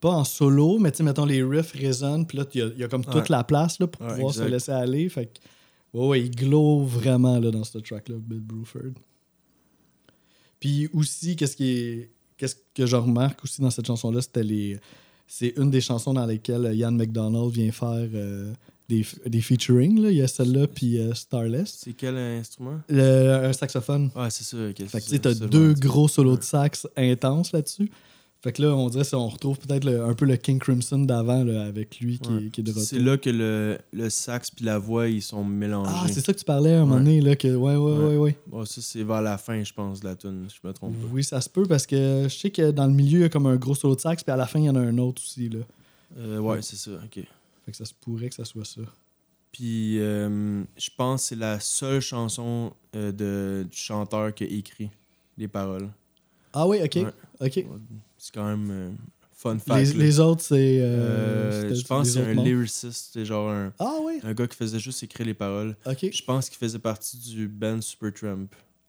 [0.00, 2.66] pas en solo, mais tu sais, mettons, les riffs résonnent, puis là, il y a-
[2.68, 3.24] il y, a comme toute Ouais.
[3.30, 5.08] la place là, pour Ouais, pouvoir se laisser aller.
[5.08, 8.92] Fait que, ouais, ouais, il glow vraiment là, dans ce track-là, Bill Bruford.
[10.60, 12.10] Puis aussi, qu'est-ce qui est.
[12.36, 14.78] Qu'est-ce que je remarque aussi dans cette chanson-là, c'était les.
[15.26, 18.52] C'est une des chansons dans lesquelles Ian McDonald vient faire euh,
[18.88, 20.00] des, des featuring.
[20.00, 20.10] Là.
[20.10, 21.78] Il y a celle-là, puis euh, Starless.
[21.84, 22.80] C'est quel instrument?
[22.88, 24.10] Le- un saxophone.
[24.14, 24.56] Ouais, c'est ça.
[24.58, 27.90] Fait que tu c'est deux gros solos de sax intenses là-dessus.
[28.42, 32.00] Fait que là, on dirait qu'on retrouve peut-être un peu le King Crimson d'avant avec
[32.00, 32.42] lui qui, Ouais.
[32.46, 32.82] est- qui est de retour.
[32.82, 35.92] C'est là que le, le sax puis la voix, ils sont mélangés.
[35.94, 38.16] Ah, c'est ça que tu parlais à un moment donné, là, que ouais, ouais, ouais,
[38.16, 38.36] Ouais.
[38.48, 41.06] Bon, ça, c'est vers la fin, je pense, de la tune, je me trompe pas.
[41.12, 43.28] Oui, ça se peut parce que je sais que dans le milieu, il y a
[43.28, 44.98] comme un gros solo de sax, puis à la fin, il y en a un
[44.98, 45.60] autre aussi, là.
[46.18, 47.24] Euh, ouais, c'est ça, ok.
[47.64, 48.80] Fait que ça se pourrait que ça soit ça.
[49.52, 54.46] Puis, euh, je pense que c'est la seule chanson euh, de, du chanteur qui a
[54.48, 54.90] écrit
[55.38, 55.88] les paroles.
[56.52, 56.98] Ah oui, ok.
[57.40, 57.64] Ok.
[58.24, 58.90] C'est quand même euh,
[59.34, 59.94] fun fact.
[59.94, 60.78] Les, autres, c'est.
[60.80, 62.44] euh, Euh, je pense que c'est un noms?
[62.44, 65.74] lyriciste, c'est genre un, Ah oui, un gars qui faisait juste écrire les paroles.
[65.84, 66.08] ok.
[66.12, 68.46] Je pense qu'il faisait partie du band Supertramp.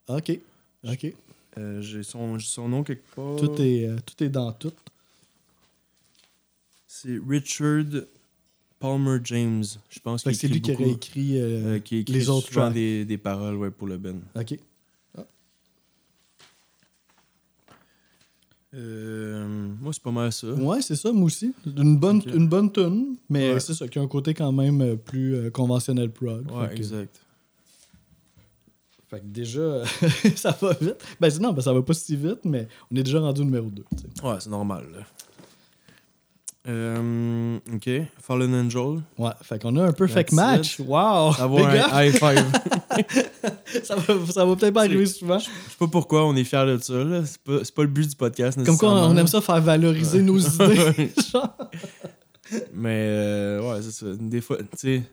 [0.07, 0.39] Ok.
[0.87, 1.13] Ok.
[1.79, 3.35] J'ai son, son nom quelque part.
[3.37, 4.71] Tout est, tout est dans tout.
[6.87, 7.85] C'est Richard
[8.79, 9.63] Palmer James.
[9.89, 11.41] Je pense que c'est lui qui aurait écrit.
[11.41, 14.19] euh, qui écrit les autres souvent des, des paroles ouais, pour le band.
[14.35, 14.59] Ok.
[18.75, 20.47] Euh, moi, c'est pas mal ça.
[20.47, 21.53] Ouais, c'est ça, moi aussi.
[21.77, 22.25] Une bonne, Ok.
[22.33, 23.59] une bonne tune, mais Ouais.
[23.59, 26.49] c'est ça, qui a un côté quand même euh, plus euh, conventionnel prog.
[26.51, 27.19] Ouais, fait, que, exact.
[29.09, 29.83] fait que déjà,
[30.35, 30.95] ça va vite.
[31.21, 33.69] Ben non, ben, ça va pas si vite, mais on est déjà rendu au numéro
[33.69, 33.83] 2.
[34.23, 34.85] Ouais, c'est normal.
[34.91, 35.05] Là.
[36.65, 37.89] Euh, ok.
[38.21, 39.01] Fallen Angel.
[39.17, 40.79] Ouais, fait qu'on a un perfect That's match.
[40.79, 41.33] Wow!
[41.39, 41.91] Avoir Big un up.
[41.93, 42.45] high five.
[43.83, 45.39] ça va, ça va peut-être pas arriver souvent.
[45.39, 47.03] Je sais pas pourquoi on est fiers de ça.
[47.03, 47.25] là.
[47.25, 48.63] C'est pas, c'est pas le but du podcast.
[48.65, 51.11] Comme quoi, on aime ça faire valoriser nos idées.
[52.73, 54.05] Mais euh, ouais, c'est ça.
[54.17, 55.03] Des fois, tu sais,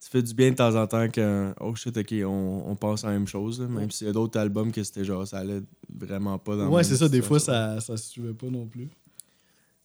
[0.00, 3.04] ça fait du bien de temps en temps que, oh shit, ok, on, on pense
[3.04, 3.60] à la même chose.
[3.60, 3.66] là.
[3.68, 5.62] même s'il y a d'autres albums que c'était genre, ça allait
[6.00, 8.88] vraiment pas dans ouais, c'est ça, des fois, ça, ça se suivait pas non plus.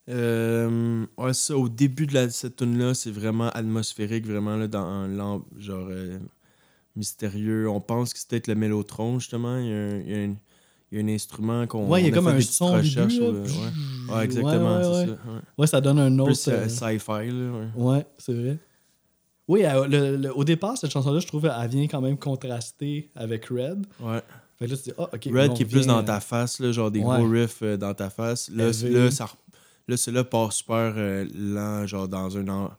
[0.10, 1.58] Euh, ouais, c'est ça.
[1.58, 5.88] Au début de la, cette tune là c'est vraiment atmosphérique, vraiment là, dans l'am- genre
[5.90, 6.18] euh,
[6.96, 7.70] mystérieux.
[7.70, 9.58] On pense que c'est peut-être le mélotron, justement.
[9.58, 10.36] Il y a un, il y a un-
[10.92, 11.88] il y a un instrument qu'on.
[11.88, 13.28] Ouais, il y a comme un son début, là.
[13.30, 14.16] ouais.
[14.16, 15.18] Ouais, exactement, Ouais, ouais, c'est ça.
[15.60, 15.68] ouais.
[15.68, 16.32] Ça donne un autre.
[16.32, 17.52] Plus euh, sci-fi, là.
[17.76, 18.06] Ouais.
[18.18, 18.58] C'est vrai.
[19.48, 23.46] Oui, le- le- au départ, cette chanson-là, je trouve, elle vient quand même contraster avec
[23.46, 23.86] Red.
[24.00, 24.22] Ouais.
[24.58, 25.30] Fait que là, tu dis, ah, ok.
[25.32, 28.10] Red qui est plus vient, dans ta face, là, genre des gros riffs dans ta
[28.10, 28.50] face.
[28.50, 29.28] Là, là, ça,
[29.90, 32.48] là c'est là part super euh, lent, genre dans un.
[32.48, 32.72] En...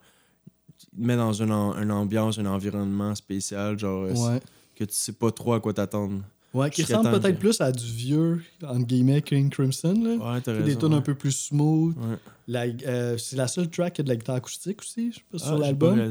[0.96, 4.40] met dans une, ambiance, un environnement spécial, genre euh, Ouais.
[4.74, 6.22] que tu sais pas trop à quoi t'attendre.
[6.52, 9.94] Ouais, qui ressemble peut-être que- plus à du vieux, entre guillemets, King Crimson.
[10.02, 10.32] Là.
[10.32, 10.64] Ouais, t'as raison.
[10.64, 10.94] des ouais.
[10.96, 11.96] un peu plus smooth.
[11.96, 12.16] Ouais.
[12.48, 15.22] La- euh, c'est la seule track qui a de la guitare acoustique aussi, je sais
[15.30, 15.96] pas, Ah, sur l'album.
[16.00, 16.10] ouais.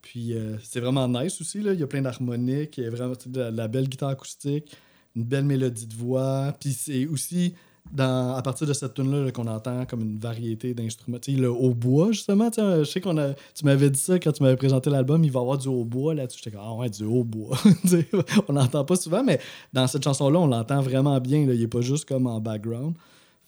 [0.00, 1.60] Puis euh, c'est vraiment nice aussi.
[1.60, 1.74] Là.
[1.74, 4.74] Il y a plein d'harmoniques, il y a vraiment la, de la belle guitare acoustique,
[5.16, 6.54] une belle mélodie de voix.
[6.58, 7.54] Puis c'est aussi
[7.92, 11.18] dans, à partir de cette tune là qu'on entend comme une variété d'instruments.
[11.18, 12.50] Tu sais, le hautbois, justement.
[12.50, 13.34] tu sais, Je sais qu'on a.
[13.54, 16.14] Tu m'avais dit ça quand tu m'avais présenté l'album, il va y avoir du hautbois
[16.14, 16.40] là-dessus.
[16.42, 17.56] J'étais comme, ah ouais, du hautbois.
[18.48, 19.38] On l'entend pas souvent, mais
[19.72, 21.46] dans cette chanson-là, on l'entend vraiment bien.
[21.46, 21.54] Là.
[21.54, 22.94] Il est pas juste comme en background.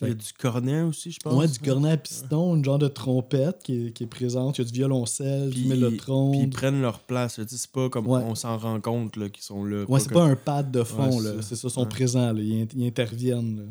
[0.03, 1.33] Il y a du cornet aussi, je pense.
[1.33, 4.59] Ouais, du cornet à piston, une genre de trompette qui est, qui est présente.
[4.59, 6.33] Il y a du violoncelle, Puis- du mélotron.
[6.33, 7.41] Puis ils prennent leur place.
[7.49, 8.21] C'est pas comme Ouais.
[8.27, 9.85] on s'en rend compte qu'ils sont là.
[9.89, 11.63] Ouais, c'est comme- pas un pad de fond, Ouais, c'est ça.
[11.63, 12.41] ça, sont présents, là.
[12.43, 13.63] Ils, ils interviennent, là.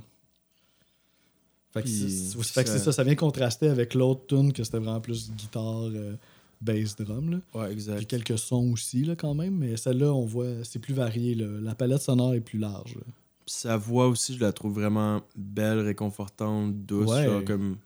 [1.75, 5.01] Fait que Puis c'est- ça- c'est ça, vient contraster avec l'autre tune que c'était vraiment
[5.01, 6.15] plus guitare, euh,
[6.61, 7.37] bass, drum, là.
[7.53, 8.07] Ouais, Puis exact.
[8.07, 9.55] quelques sons aussi, là, quand même.
[9.57, 11.45] Mais celle-là, on voit, c'est plus varié, là.
[11.61, 13.01] La palette sonore est plus large, là.
[13.45, 17.09] Puis sa voix aussi, je la trouve vraiment belle, réconfortante, douce.
[17.11, 17.25] Ouais.
[17.25, 17.77] genre comme...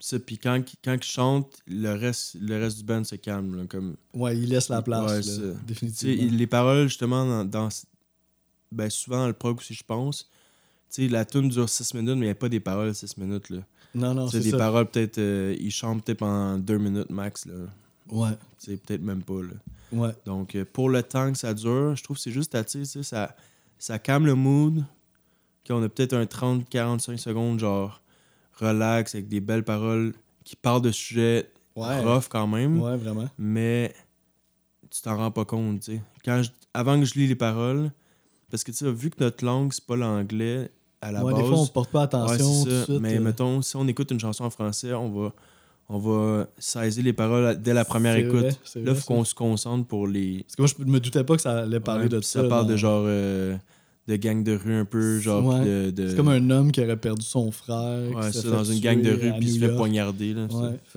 [0.00, 3.56] Ça, puis quand, quand il chante, le reste, le reste du band se calme.
[3.56, 3.96] là, comme...
[4.14, 6.22] Ouais, il laisse la place, Ouais, là, définitivement.
[6.24, 7.68] il- les paroles, justement, dans, dans-
[8.72, 10.28] ben, souvent dans le prog aussi, je pense.
[10.88, 13.50] Sais, la tune dure 6 minutes, mais il n'y a pas des paroles 6 minutes.
[13.50, 13.58] Là.
[13.94, 14.56] Non, non, c'est des ça.
[14.58, 17.46] paroles, peut-être, euh, ils chantent peut-être pendant 2 minutes max.
[17.46, 17.54] Là.
[18.10, 19.42] Ouais, Tu sais, peut-être même pas.
[19.42, 19.52] Là.
[19.92, 20.10] ouais.
[20.24, 22.62] Donc, euh, pour le temps que ça dure, je trouve que c'est juste à,
[23.02, 23.36] ça,
[23.78, 24.84] ça calme le mood.
[25.66, 28.00] Qu'on a peut-être un 30-45 secondes, genre,
[28.54, 32.00] relax, avec des belles paroles qui parlent de sujets Ouais.
[32.02, 33.28] rough quand même, Ouais, vraiment.
[33.38, 33.94] mais
[34.90, 36.02] tu t'en rends pas compte, tu sais.
[36.24, 37.90] Quand je- Avant que je lis les paroles,
[38.50, 41.42] parce que, tu sais, vu que notre langue, c'est pas l'anglais à la ouais, base...
[41.42, 43.00] des fois, on porte pas attention tout suite.
[43.00, 45.32] Mais euh, mettons, si on écoute une chanson en français, on va,
[45.88, 48.40] on va saisir les paroles dès la première écoute.
[48.40, 50.44] vrai, Là, vrai, faut qu'on se concentre pour les.
[50.44, 52.42] Parce que moi, je me doutais pas que ça allait parler Ouais, de ça.
[52.42, 52.48] ça.
[52.48, 53.56] parle de genre euh,
[54.08, 55.60] de gang de rue un peu, genre.
[55.60, 58.10] De, de- C'est comme un homme qui aurait perdu son frère.
[58.16, 60.34] Ouais, ça, dans une gang de rue, puis il se fait poignarder.
[60.34, 60.48] Là,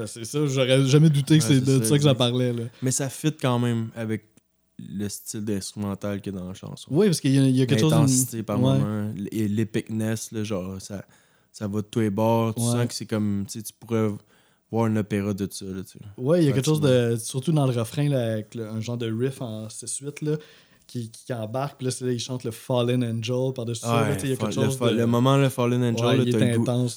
[0.08, 0.46] c'est ça.
[0.48, 2.54] J'aurais jamais douté que c'est de ça, que ça parlait.
[2.54, 2.64] Là.
[2.82, 4.24] Mais ça fit quand même avec
[4.80, 6.88] le style d'instrumental qu'il y a dans la chanson.
[6.92, 7.92] Oui, parce qu'il y, a- il y a quelque chose.
[7.92, 8.80] L'intensité par ouais.
[8.80, 11.06] moment, et l'épicness, genre, ça,
[11.52, 12.56] ça va de tous les bords.
[12.56, 12.68] Tu Ouais.
[12.72, 14.10] sens que c'est comme, tu pourrais
[14.72, 15.82] voir un opéra de ça, là.
[16.18, 17.16] Ouais, il y a quelque chose de.
[17.20, 20.38] Surtout dans le refrain, là, avec un genre de riff en 6-8 là,
[20.92, 21.78] qui, qui embarque.
[21.78, 24.34] Puis là, là, il chante le Fallen Angel par-dessus là, Ouais, tu sais, il y
[24.34, 24.78] a fa- quelque le, chose.
[24.78, 24.98] fa- de...
[24.98, 26.40] le moment, le Fallen Angel, Ouais, t'as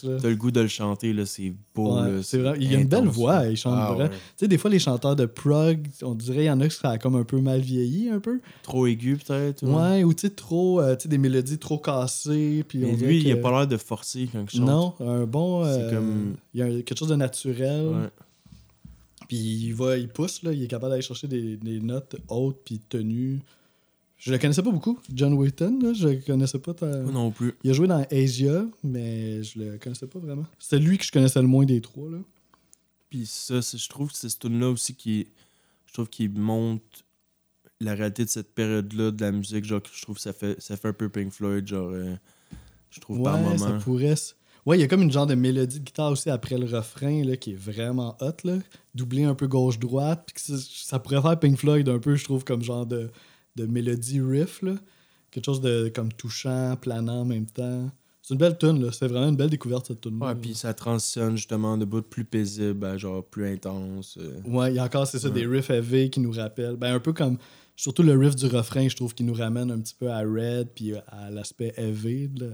[0.03, 2.01] le, le goût de le chanter, là, c'est beau.
[2.01, 2.57] Ouais, c'est vrai.
[2.61, 4.09] Il y a une belle voix, il chante Ah.
[4.09, 6.77] Tu sais, des fois, les chanteurs de prog, on dirait, il y en a qui
[6.83, 8.41] a comme un peu mal vieilli, un peu.
[8.65, 9.63] Trop aigu, peut-être.
[9.65, 10.81] Ouais, ou tu sais, trop.
[10.81, 12.65] euh, des mélodies trop cassées.
[12.67, 14.67] Puis Mais lui, il a pas l'air de forcer quand il chante.
[14.67, 15.65] Non, un bon.
[15.65, 18.11] C'est euh, comme- Il y a quelque chose de naturel.
[19.29, 22.61] Puis il va, il pousse, là, il est capable d'aller chercher des, des notes hautes
[22.65, 23.41] puis tenues.
[24.25, 26.73] Je le connaissais pas beaucoup, John Wayton, là, je le connaissais pas.
[26.73, 27.53] ta- non plus.
[27.63, 30.47] Il a joué dans Asia, mais je le connaissais pas vraiment.
[30.59, 32.19] C'est lui que je connaissais le moins des trois, là.
[33.11, 35.27] Puis ça, je trouve que c'est ce tune-là aussi qui.
[35.87, 36.83] Je trouve qu'il montre
[37.81, 39.65] la réalité de cette période-là de la musique.
[39.65, 41.91] Genre, je trouve que ça fait, ça fait un peu Pink Floyd, genre.
[41.93, 42.15] euh,
[42.91, 43.81] je trouve par Ouais, ça moment.
[43.81, 44.05] pourrait.
[44.07, 44.35] s-
[44.65, 47.23] Ouais, il y a comme une genre de mélodie de guitare aussi après le refrain,
[47.25, 48.57] là, qui est vraiment hot, là.
[48.95, 52.43] Doublé un peu gauche-droite, puis ça, ça pourrait faire Pink Floyd un peu, je trouve,
[52.45, 53.11] comme genre de,
[53.57, 54.75] de mélodie riff, là.
[55.31, 57.91] Quelque chose de comme touchant, planant en même temps.
[58.23, 58.91] C'est une belle tune, là.
[58.93, 62.25] C'est vraiment une belle découverte, cette tune Ouais, puis ça transitionne justement de bouts plus
[62.25, 64.17] paisibles à genre plus intense.
[64.21, 64.41] euh.
[64.47, 65.35] Ouais, il y a encore, c'est ça, Ouais.
[65.35, 66.77] des riffs heavy qui nous rappellent.
[66.77, 67.37] Ben, un peu comme.
[67.77, 70.69] Surtout le riff du refrain, je trouve, qui nous ramène un petit peu à Red
[70.77, 72.53] puis à l'aspect heavy de,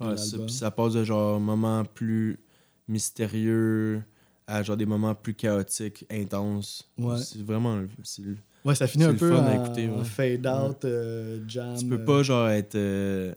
[0.00, 0.46] Ouais, ça, l'album.
[0.46, 2.40] puis ça passe de genre moments plus
[2.88, 4.02] mystérieux
[4.46, 6.90] à genre des moments plus chaotiques, intenses.
[6.98, 7.18] Ouais.
[7.18, 7.82] C'est vraiment.
[8.02, 10.04] c'est le- Ouais, ça finit un peu fun en, à écouter, ouais.
[10.04, 11.76] fade out, euh, jam.
[11.78, 13.32] Tu peux euh, pas genre être euh,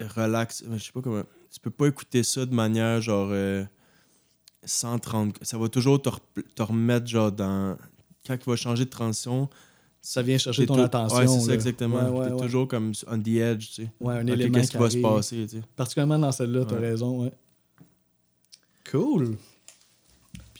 [0.00, 0.64] relax.
[0.72, 1.22] Je sais pas comment.
[1.52, 3.64] Tu peux pas écouter ça de manière genre euh,
[4.64, 5.38] 130.
[5.42, 6.10] Ça va toujours te,
[6.62, 7.76] remettre genre dans.
[8.26, 9.48] Quand il va changer de transition.
[10.02, 11.18] Ça vient chercher ton attention.
[11.18, 11.96] Ouais, c'est ça exactement.
[11.96, 12.40] Ouais, ouais, T'es ouais.
[12.40, 13.90] toujours comme on the edge, tu sais.
[14.00, 15.62] Ouais, un élément Qu'est-ce qui va se passer, tu sais.
[15.76, 16.88] Particulièrement dans celle-là, t'as Ouais.
[16.88, 17.32] raison, ouais.
[18.90, 19.36] Cool.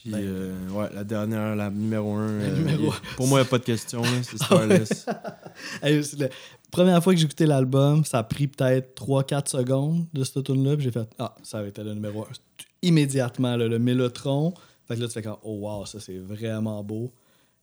[0.01, 2.49] Puis, Ben- euh, ouais, la dernière, la numéro 1.
[2.55, 5.05] numéro- pour moi, il n'y a pas de question, c'est Starless.
[5.83, 6.27] Hey, la
[6.71, 10.75] première fois que j'ai écouté l'album, ça a pris peut-être 3-4 secondes de cette tune-là,
[10.75, 12.27] puis j'ai fait Ah, ça avait été le numéro 1.
[12.81, 14.53] Immédiatement, là, le Mélotron.
[14.87, 17.11] Fait que là, tu fais comme Oh, wow, ça c'est vraiment beau.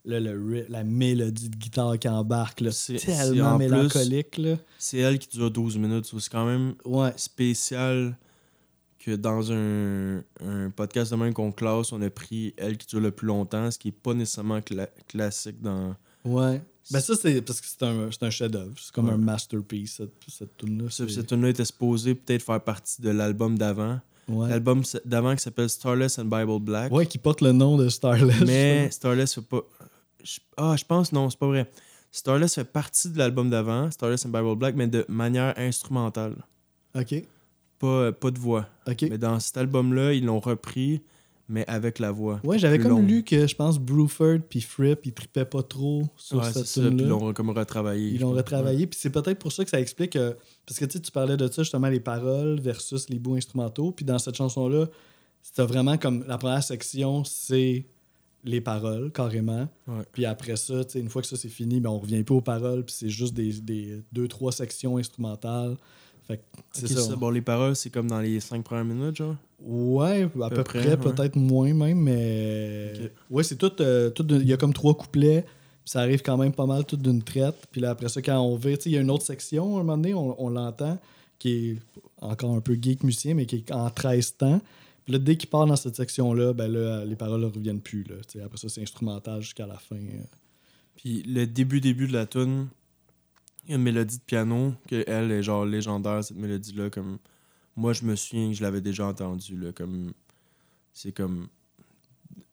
[0.05, 4.39] Là, le la mélodie de guitare qui embarque, là, C'est- tellement mélancolique.
[4.39, 4.55] Là.
[4.79, 6.07] c'est elle qui dure 12 minutes.
[6.07, 8.17] C'est quand même Ouais, spécial
[9.11, 13.01] que dans un, un podcast de même qu'on classe, on a pris elle qui dure
[13.01, 15.95] le plus longtemps, ce qui n'est pas nécessairement cla- classique dans.
[16.25, 16.63] ouais.
[16.91, 18.73] Ben, ça, c'est parce que c'est un, c'est un chef-d'œuvre.
[18.81, 19.13] C'est comme Ouais.
[19.15, 20.89] un masterpiece, cette, cette tune-là.
[20.89, 24.01] Cette tune-là était supposée peut-être faire partie de l'album d'avant.
[24.27, 24.49] Ouais.
[24.49, 26.91] L'album d'avant qui s'appelle Starless and Bible Black.
[26.91, 28.41] ouais, qui porte le nom de Starless.
[28.47, 29.61] Mais Starless fait pas.
[30.25, 31.71] je- Ah, je pense non, c'est pas vrai.
[32.11, 36.37] Starless fait partie de l'album d'avant, Starless and Bible Black, mais de manière instrumentale.
[36.95, 37.23] OK.
[37.79, 38.67] Pas, pas de voix.
[39.03, 41.01] Mais dans cet album-là, ils l'ont repris,
[41.49, 42.41] mais avec la voix.
[42.45, 43.09] Ouais, j'avais comme longue.
[43.09, 46.81] lu que je pense Bruford puis Fripp, ils tripaient pas trop sur Ouais, cette ça.
[46.83, 48.11] Puis ils l'ont comme retravaillé.
[48.15, 50.17] Ils l'ont retravaillé, puis c'est peut-être pour ça que ça explique.
[50.17, 50.35] euh,
[50.67, 53.93] parce que tu parlais de ça, justement, les paroles versus les bouts instrumentaux.
[53.93, 54.87] Puis dans cette chanson-là,
[55.43, 57.87] c'était vraiment comme la première section, c'est
[58.45, 59.69] les paroles, carrément.
[59.87, 60.05] Ouais.
[60.13, 62.85] Puis après ça, une fois que ça c'est fini, ben, on revient pas aux paroles,
[62.85, 65.77] puis c'est juste des, des deux, trois sections instrumentales.
[66.29, 66.41] Fait
[66.73, 66.87] ça.
[66.89, 67.17] ça.
[67.17, 69.35] Bon, les paroles, c'est comme dans les cinq premières minutes, genre?
[69.61, 70.97] Ouais, à peu, peu près, près, ouais.
[70.97, 72.93] peut-être moins même, mais.
[72.95, 73.11] Ok.
[73.31, 73.73] Ouais, c'est tout.
[73.81, 76.85] euh, tout Il y a comme trois couplets, puis ça arrive quand même pas mal
[76.85, 77.57] tout d'une traite.
[77.73, 79.83] Puis là, après ça, quand on vire, il y a une autre section, à un
[79.85, 80.99] moment donné, on, on l'entend,
[81.39, 81.77] qui est
[82.21, 84.61] encore un peu geek musicien, mais qui est en 13 temps.
[85.05, 88.05] Puis là, dès qu'il part dans cette section-là, ben là, les paroles ne reviennent plus.
[88.05, 89.97] Là, après ça, c'est instrumental jusqu'à la fin.
[89.97, 90.23] euh.
[90.97, 92.67] Puis le début, début de la tune,
[93.69, 96.89] il y a une mélodie de piano, que elle est genre légendaire, cette mélodie-là.
[96.91, 97.19] Comme
[97.77, 99.73] moi, je me souviens que je l'avais déjà entendue, là.
[99.73, 100.13] Comme
[100.93, 101.49] c'est comme.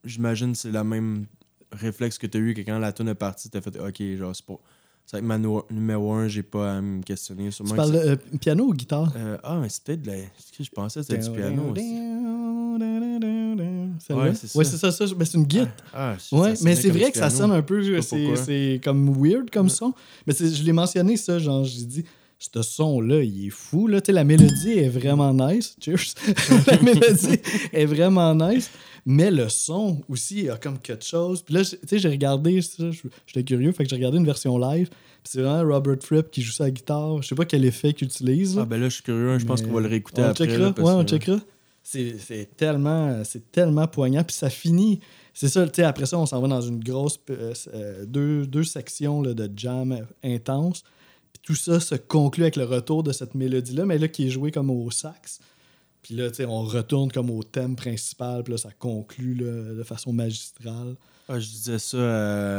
[0.03, 1.25] J'imagine que c'est la même
[1.71, 4.01] réflexe que tu as eu que quand la tune est partie, tu as fait OK,
[4.17, 4.59] genre, c'est pas.
[5.05, 7.51] C'est avec ma no- numéro 1, j'ai pas à me questionner.
[7.51, 9.13] Sûrement Tu parles de euh, piano ou guitare?
[9.15, 10.17] Euh, ah, mais c'est peut-être de la.
[10.37, 11.95] Ce que je pensais, c'était du piano aussi.
[14.13, 14.57] Ouais, c'est ça.
[14.59, 14.91] Ouais, c'est ça.
[14.91, 15.05] ça.
[15.15, 15.67] Ben, c'est une guitare.
[15.93, 17.81] Ah, ça Ouais, mais c'est vrai que ça sonne un peu.
[18.01, 19.93] C'est comme weird comme son.
[20.27, 21.39] Mais je l'ai mentionné, ça.
[21.39, 22.05] Genre, j'ai dit,
[22.37, 23.87] ce son-là, il est fou.
[23.87, 23.99] Là.
[24.07, 25.75] La mélodie est vraiment nice.
[25.81, 26.13] Cheers.
[26.67, 27.39] la mélodie
[27.73, 28.69] est vraiment nice.
[29.07, 31.41] Mais le son aussi a comme quelque chose.
[31.43, 32.89] Puis là, tu sais, j'ai regardé ça.
[32.91, 33.71] je- J'étais curieux.
[33.71, 34.89] Fait que j'ai regardé une version live.
[34.89, 37.21] Puis c'est vraiment Robert Fripp qui joue sa guitare.
[37.21, 38.55] Je sais pas quel effet qu'il utilise.
[38.55, 38.63] là.
[38.63, 39.37] Ah, ben là, je suis curieux.
[39.39, 40.45] Je pense qu'on va le réécouter on après.
[40.45, 40.59] checkera.
[40.59, 41.37] là, parce ouais, on que- checkera.
[41.85, 44.23] C'est tellement, c'est tellement poignant.
[44.23, 44.99] Puis ça finit.
[45.33, 47.19] C'est ça, tu sais, après ça, on s'en va dans une grosse.
[47.29, 50.83] euh, euh, deux, deux sections là, de jam intense.
[51.33, 54.29] Puis tout ça se conclut avec le retour de cette mélodie-là, mais là, qui est
[54.29, 55.39] jouée comme au sax.
[56.01, 58.43] Puis là, tu sais, on retourne comme au thème principal.
[58.43, 60.95] Puis là, ça conclut là, de façon magistrale.
[61.27, 61.97] Ah, je disais ça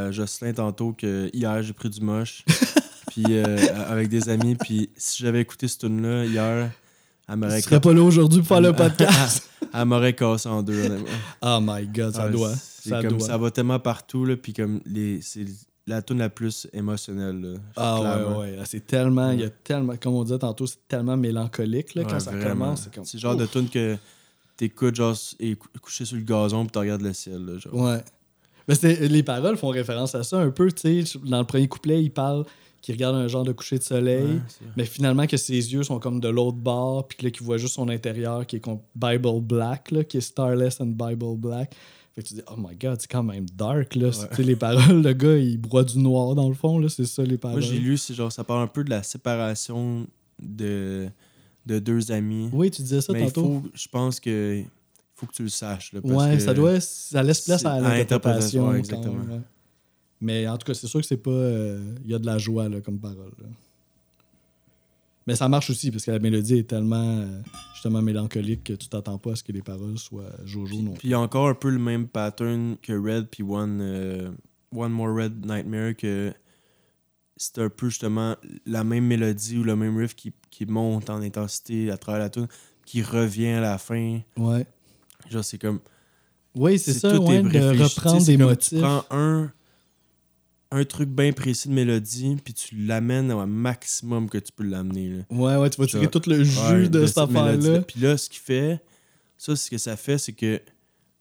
[0.07, 2.43] à Jocelyn tantôt que hier j'ai pris du moche
[3.11, 6.69] puis euh, avec des amis puis si j'avais écouté ce tune là hier
[7.29, 9.49] elle m'aurait serais pas là aujourd'hui pour faire le podcast.
[9.73, 11.07] elle m'aurait cassé en deux honnêtement.
[11.41, 12.53] oh my god, ça Ah, doit.
[12.55, 13.27] Ça comme doit.
[13.27, 15.45] ça va tellement partout là puis comme les c'est
[15.87, 18.39] la tune la plus émotionnelle là, Ah clairement.
[18.39, 18.63] ouais, ouais.
[18.65, 22.13] C'est tellement, il y a tellement, comme on disait tantôt, c'est tellement mélancolique là, quand
[22.15, 22.65] Ouais, ça vraiment.
[22.65, 22.81] commence.
[22.83, 23.05] C'est comme.
[23.13, 23.95] Le genre de tune que
[24.57, 27.73] t'écoutes genre et cou- couché sur le gazon puis tu regardes le ciel là, genre.
[27.73, 28.03] Ouais.
[28.67, 31.19] Mais c'est- les paroles font référence à ça un peu, tu sais.
[31.23, 32.43] Dans le premier couplet, il parle
[32.81, 34.39] qu'il regarde un genre de coucher de soleil, Ouais,
[34.75, 37.89] mais finalement que ses yeux sont comme de l'autre bord, puis qu'il voit juste son
[37.89, 41.75] intérieur qui est comme Bible Black, là, qui est Starless and Bible Black.
[42.15, 44.09] Fait que tu dis, oh my god, c'est quand même dark, là.
[44.09, 46.89] Tu sais, les paroles, le gars, il broie du noir dans le fond, là.
[46.89, 47.59] C'est ça, les paroles.
[47.59, 50.07] Moi j'ai lu c'est genre ça parle un peu de la séparation
[50.41, 51.07] de
[51.65, 52.49] de deux amis.
[52.53, 53.61] Oui, tu disais ça Mais tantôt.
[53.73, 54.63] je pense que
[55.15, 55.91] faut que tu le saches.
[55.93, 58.65] Là, parce Ouais, que ça doit, ça laisse place à l'interprétation.
[58.67, 59.13] quand exactement.
[59.15, 59.41] même, ouais.
[60.21, 61.29] Mais en tout cas, c'est sûr que c'est pas.
[61.31, 63.33] euh, Il y a de la joie là, comme parole.
[63.39, 63.47] là.
[65.27, 67.41] Mais ça marche aussi parce que la mélodie est tellement euh,
[67.73, 71.09] justement mélancolique que tu t'attends pas à ce que les paroles soient Jojo non Puis
[71.09, 74.31] il y a encore un peu le même pattern que Red puis One, euh,
[74.73, 76.33] One More Red Nightmare que
[77.35, 81.21] c'est un peu justement la même mélodie ou le même riff qui, qui monte en
[81.21, 82.47] intensité à travers la tune
[82.85, 84.21] qui revient à la fin.
[84.37, 84.65] Ouais.
[85.29, 85.81] Genre c'est comme
[86.55, 88.69] Oui, c'est ça, tout ouais, est de reprendre des motifs.
[88.69, 89.51] Tu prends un,
[90.71, 95.25] un truc bien précis de mélodie, puis tu l'amènes au maximum que tu peux l'amener.
[95.29, 97.81] Ouais, ouais, tu vas tirer tout le jus Ouais, de, cette affaire-là.
[97.81, 98.81] Puis là, ce qu'il fait,
[99.37, 100.61] ça, ce que ça fait, c'est que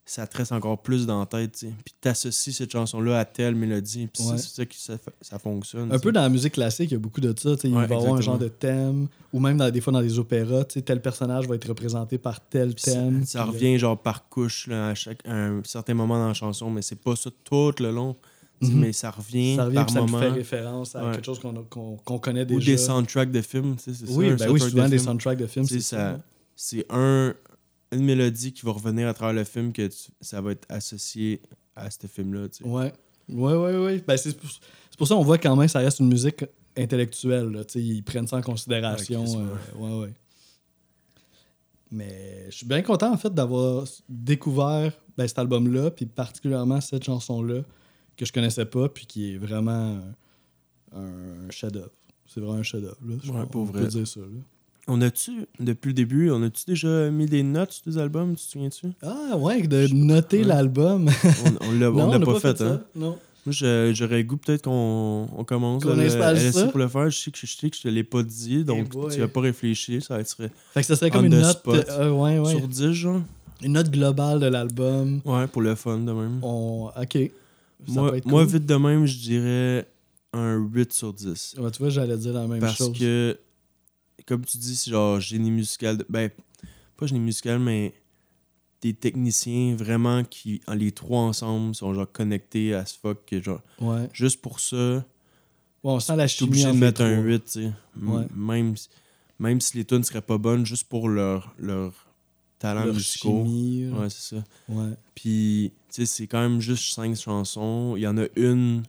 [0.09, 1.73] ça te reste encore plus dans la tête, tu sais.
[1.85, 4.39] Puis t'associes cette chanson-là à telle mélodie, puis Ouais.
[4.39, 5.93] c'est ça que ça, ça fonctionne.
[5.93, 7.57] Un peu dans la musique classique, il y a beaucoup de ça.
[7.65, 10.19] il va y avoir un genre de thème, ou même dans, des fois dans des
[10.21, 13.25] opéras, tel personnage va être représenté par tel Puis thème.
[13.27, 16.35] ça puis, revient genre par couche là, à, chaque, à un certain moment dans la
[16.35, 18.17] chanson, mais c'est pas ça tout le long.
[18.61, 18.81] Mhm.
[18.81, 20.19] Mais ça revient, Ça revient par puis ça moment.
[20.19, 21.13] fait référence à Ouais.
[21.13, 22.73] quelque chose qu'on connaît Ou déjà.
[22.73, 24.47] des soundtracks de films, c'est oui, ça.
[24.47, 25.09] ben oui, souvent de des film.
[25.11, 26.21] soundtracks de films, c'est ça, ça.
[26.55, 27.35] c'est un,
[27.93, 31.43] une mélodie qui va revenir à travers le film que tu- ça va être associé
[31.75, 32.49] à ce film-là.
[32.49, 32.69] tu sais.
[32.69, 32.93] Ouais.
[33.29, 34.05] Ouais, ouais, ouais.
[34.07, 34.35] Ben, c'est
[34.97, 36.45] pour, ça qu'on voit quand même que ça reste une musique
[36.79, 37.49] intellectuelle.
[37.51, 37.63] Là.
[37.75, 39.25] Ils prennent ça en considération.
[39.25, 40.15] Chris, euh, ouais, ouais.
[41.91, 47.05] Mais je suis bien content, en fait, d'avoir découvert ben, cet album-là, puis particulièrement cette
[47.05, 47.63] chanson-là,
[48.17, 49.99] que je connaissais pas, puis qui est vraiment
[50.95, 51.91] un, chef-d'œuvre.
[52.27, 52.97] C'est vraiment un chef-d'œuvre.
[53.07, 53.15] là.
[53.23, 53.87] Je Ouais, on peut vrai.
[53.89, 54.21] dire ça.
[54.21, 54.27] là.
[54.89, 58.45] On a-tu, depuis le début, on a-tu déjà mis des notes sur des albums, tu
[58.47, 58.87] te souviens-tu?
[59.03, 60.45] Ah, ouais, de noter Ouais.
[60.45, 61.11] l'album.
[61.61, 62.83] On, on l'a pas, fait, hein?
[62.95, 63.19] Non.
[63.45, 66.67] Moi, je- j'aurais le goût peut-être qu'on on commence Qu'on installe ça.
[66.69, 67.11] pour le faire.
[67.11, 69.13] Je sais que je, sais que je te l'ai pas dit, donc boy.
[69.13, 70.03] tu vas pas réfléchir.
[70.05, 71.59] Ça serait Fait que ça serait comme une note.
[71.59, 71.85] spot.
[71.91, 72.51] euh, ouais, ouais.
[72.51, 73.21] sur 10, genre.
[73.63, 75.21] Une note globale de l'album.
[75.25, 76.39] Ouais, pour le fun de même.
[76.43, 76.91] On...
[77.01, 77.19] Ok.
[77.87, 79.89] Ça moi, moi vite de même, je dirais
[80.33, 81.57] un 8 sur 10.
[81.59, 82.99] Ouais, tu vois, j'allais dire la même Parce chose.
[82.99, 83.39] que,
[84.27, 85.99] comme tu dis, c'est genre génie musical.
[85.99, 86.31] de- Ben,
[86.97, 87.95] pas génie musical, mais
[88.83, 93.61] des techniciens vraiment qui, les trois ensemble, sont genre connectés à ce fuck que genre,
[93.81, 94.09] Ouais.
[94.13, 94.77] juste pour ça,
[95.85, 97.25] Ouais, on sent la chimie obligé de mettre un trois.
[97.25, 97.73] 8, tu sais.
[98.03, 98.27] Ouais.
[98.35, 98.89] Même, si-
[99.39, 101.93] même si les tunes seraient pas bonnes, juste pour leur, leur
[102.59, 103.45] talent Leur musicaux.
[103.45, 103.85] chimie.
[103.91, 103.99] là.
[104.01, 104.45] Ouais, c'est ça.
[104.69, 104.93] Ouais.
[105.15, 105.73] Puis,
[106.05, 107.95] c'est quand même juste cinq chansons.
[107.97, 108.83] Il y en a une.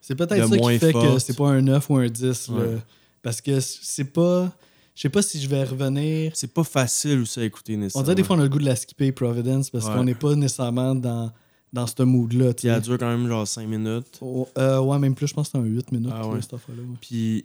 [0.00, 2.48] C'est peut-être ça moins qui fait que c'est pas un 9 ou un 10.
[2.48, 2.54] là.
[2.56, 2.78] Ouais.
[3.22, 4.50] Parce que c'est pas.
[4.94, 6.32] Je sais pas si je vais revenir.
[6.34, 8.64] C'est pas facile aussi à écouter, On dirait des fois on a le goût de
[8.64, 9.92] la skipper Providence parce Ouais.
[9.94, 11.30] qu'on n'est pas nécessairement dans,
[11.72, 12.52] dans ce mood-là.
[12.54, 14.18] Puis elle dure quand même genre 5 minutes.
[14.20, 16.10] Oh, euh, ouais, même plus, je pense que c'est un 8 minutes.
[16.12, 16.40] Ah là, ouais.
[16.42, 16.58] cette ouais.
[17.00, 17.44] Puis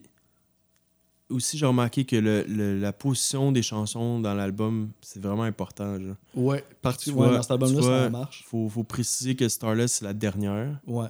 [1.30, 5.99] aussi, j'ai remarqué que le, le- la position des chansons dans l'album, c'est vraiment important.
[5.99, 6.15] Genre.
[6.36, 8.43] Ouais, parti, Tu ouais, vois- dans cet album-là, tu ça vois, marche.
[8.47, 10.80] Faut, faut préciser que Starless, c'est la dernière.
[10.86, 11.07] Ouais,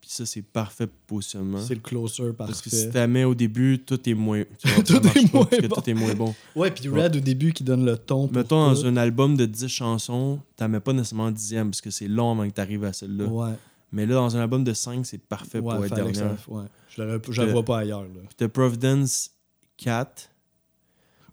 [0.00, 1.58] Puis ça, c'est parfait positionnement.
[1.58, 2.86] c'est le closer Parce que parfait.
[2.86, 4.44] si tu mets au début, tout est moins.
[4.58, 5.76] tu vois, Tout est moins parce que bon.
[5.76, 6.34] tout est moins bon.
[6.54, 7.02] Ouais, puis Ouais.
[7.04, 8.28] Red au début qui donne le ton.
[8.28, 8.86] pour Mettons, dans tout.
[8.86, 12.46] un album de 10 chansons, t'en mets pas nécessairement dixième parce que c'est long avant
[12.48, 13.24] que tu arrives à celle-là.
[13.26, 13.52] Ouais,
[13.92, 16.36] Mais là, dans un album de 5, c'est parfait ouais, pour être dernière.
[16.48, 16.64] ouais.
[16.90, 17.02] Je,
[17.42, 18.02] la vois pas ailleurs.
[18.02, 18.08] Là.
[18.36, 19.30] T'as Providence
[19.78, 20.28] 4.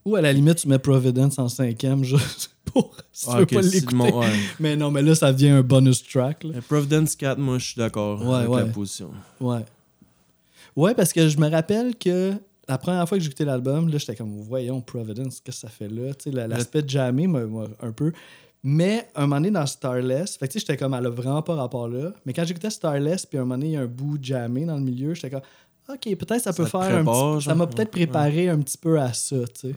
[0.06, 3.46] Ou à la limite, tu mets Providence en cinquième juste pour si tu Ah, veux
[3.46, 4.12] pas le l'écouter.
[4.14, 4.28] ouais.
[4.60, 6.44] Mais non, mais là, ça devient un bonus track.
[6.44, 6.62] Là.
[6.68, 8.62] Providence 4, moi, je suis d'accord Ouais, avec ouais.
[8.62, 9.12] la position.
[9.42, 9.66] Ouais.
[10.76, 12.34] Ouais, parce que je me rappelle que
[12.68, 15.70] la première fois que j'ai écouté l'album, là, j'étais comme, voyons, Providence, qu'est-ce que ça
[15.70, 16.14] fait là?
[16.14, 18.12] Tu sais, la- L'aspect m'a- m'a un peu.
[18.68, 21.44] Mais un moment donné, dans Starless, fait que tu sais, j'étais comme, elle a vraiment
[21.44, 22.12] pas rapport là.
[22.26, 24.76] Mais quand j'écoutais Starless, puis un moment donné, il y a un bout jammé dans
[24.76, 25.42] le milieu, j'étais comme,
[25.90, 27.46] OK, peut-être ça peut te faire un petit...
[27.46, 28.06] Ça m'a peut-être Ouais.
[28.06, 29.76] préparé un petit peu à ça, tu sais.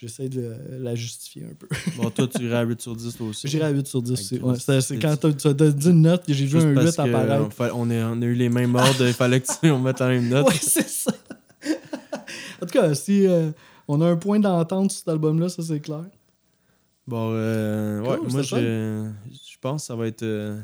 [0.00, 1.68] J'essaie de la justifier un peu.
[1.98, 3.46] Bon, toi, tu irais à 8 sur 10, toi aussi.
[3.48, 4.38] J'irais à 8 sur 10 aussi.
[4.38, 7.00] Ouais, c'est quand tu as dit une note, j'ai vu Juste un parce 8 que
[7.02, 7.44] apparaître.
[7.46, 9.78] on, fa- on, est- on a eu les mêmes ordres, il fallait que tu, on
[9.78, 10.48] mette la même note.
[10.48, 11.12] Ouais, c'est ça.
[12.62, 13.50] en tout cas, si euh,
[13.88, 16.04] on a un point d'entente sur cet album-là, ça c'est clair.
[17.06, 20.58] Bon, euh, ouais, moi, je pense que ça va être euh,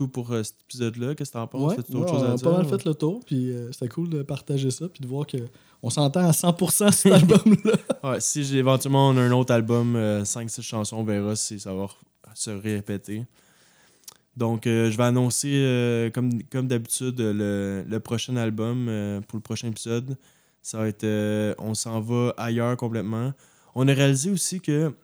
[0.00, 1.14] tout pour euh, cet épisode-là.
[1.14, 1.72] Qu'est-ce que t'en penses?
[1.76, 2.44] Ouais, ouais, autre chose on à a dire?
[2.50, 5.26] pas mal fait le tour, puis euh, c'était cool de partager ça, puis de voir
[5.26, 5.36] que
[5.82, 7.72] on s'entend à 100% sur cet album-là.
[8.10, 9.94] Ouais, si j'ai- éventuellement on a un autre album,
[10.24, 11.86] 5-6 chansons, on verra si ça va
[12.34, 13.24] se répéter.
[14.36, 19.36] Donc, euh, je vais annoncer, euh, comme, comme d'habitude, le, le prochain album euh, pour
[19.36, 20.16] le prochain épisode.
[20.62, 23.32] Ça va être euh, On s'en va ailleurs complètement.
[23.74, 24.94] On a réalisé aussi que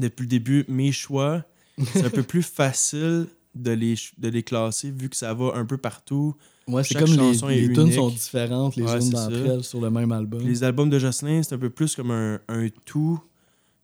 [0.00, 1.44] depuis le début, mes choix,
[1.92, 5.64] c'est un peu plus facile de les, de les classer vu que ça va un
[5.64, 6.34] peu partout.
[6.66, 7.08] Ouais, c'est comme
[7.48, 10.40] les, les tunes sont différentes, les Ouais, unes d'entre elles sur le même album.
[10.40, 13.20] Puis les albums de Jocelyn, c'est un peu plus comme un, un tout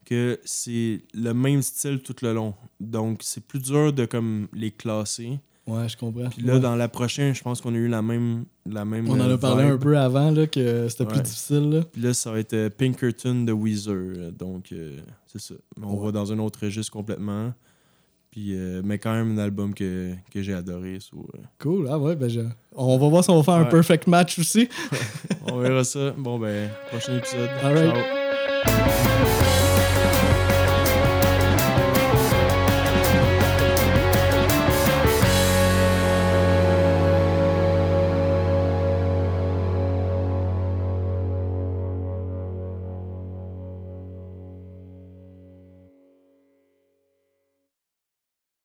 [0.05, 2.55] que c'est le même style tout le long.
[2.79, 5.41] Donc, c'est plus dur de comme les classer.
[5.67, 6.29] Ouais, je comprends.
[6.29, 6.61] Puis là, Ouais.
[6.61, 8.45] dans la prochaine, je pense qu'on a eu la même.
[8.67, 11.71] La même On en euh, a parlé un peu avant, là, que c'était plus difficile.
[11.71, 11.81] Là.
[11.91, 13.95] Puis là, ça va être euh, Pinkerton de Weezer.
[13.95, 15.55] euh, Donc, euh, c'est ça.
[15.81, 16.05] On Ouais.
[16.05, 17.55] va dans un autre registre complètement.
[18.35, 20.99] Puis, euh, mais quand même, un album que, que j'ai adoré.
[20.99, 21.87] so, euh, Cool.
[21.89, 22.41] Ah ouais, ben je-
[22.75, 24.69] on va voir si on va faire un perfect match aussi.
[25.47, 26.11] on verra ça.
[26.19, 27.49] Bon, ben, prochain épisode.
[27.63, 27.95] All right.
[27.95, 29.54] Ciao.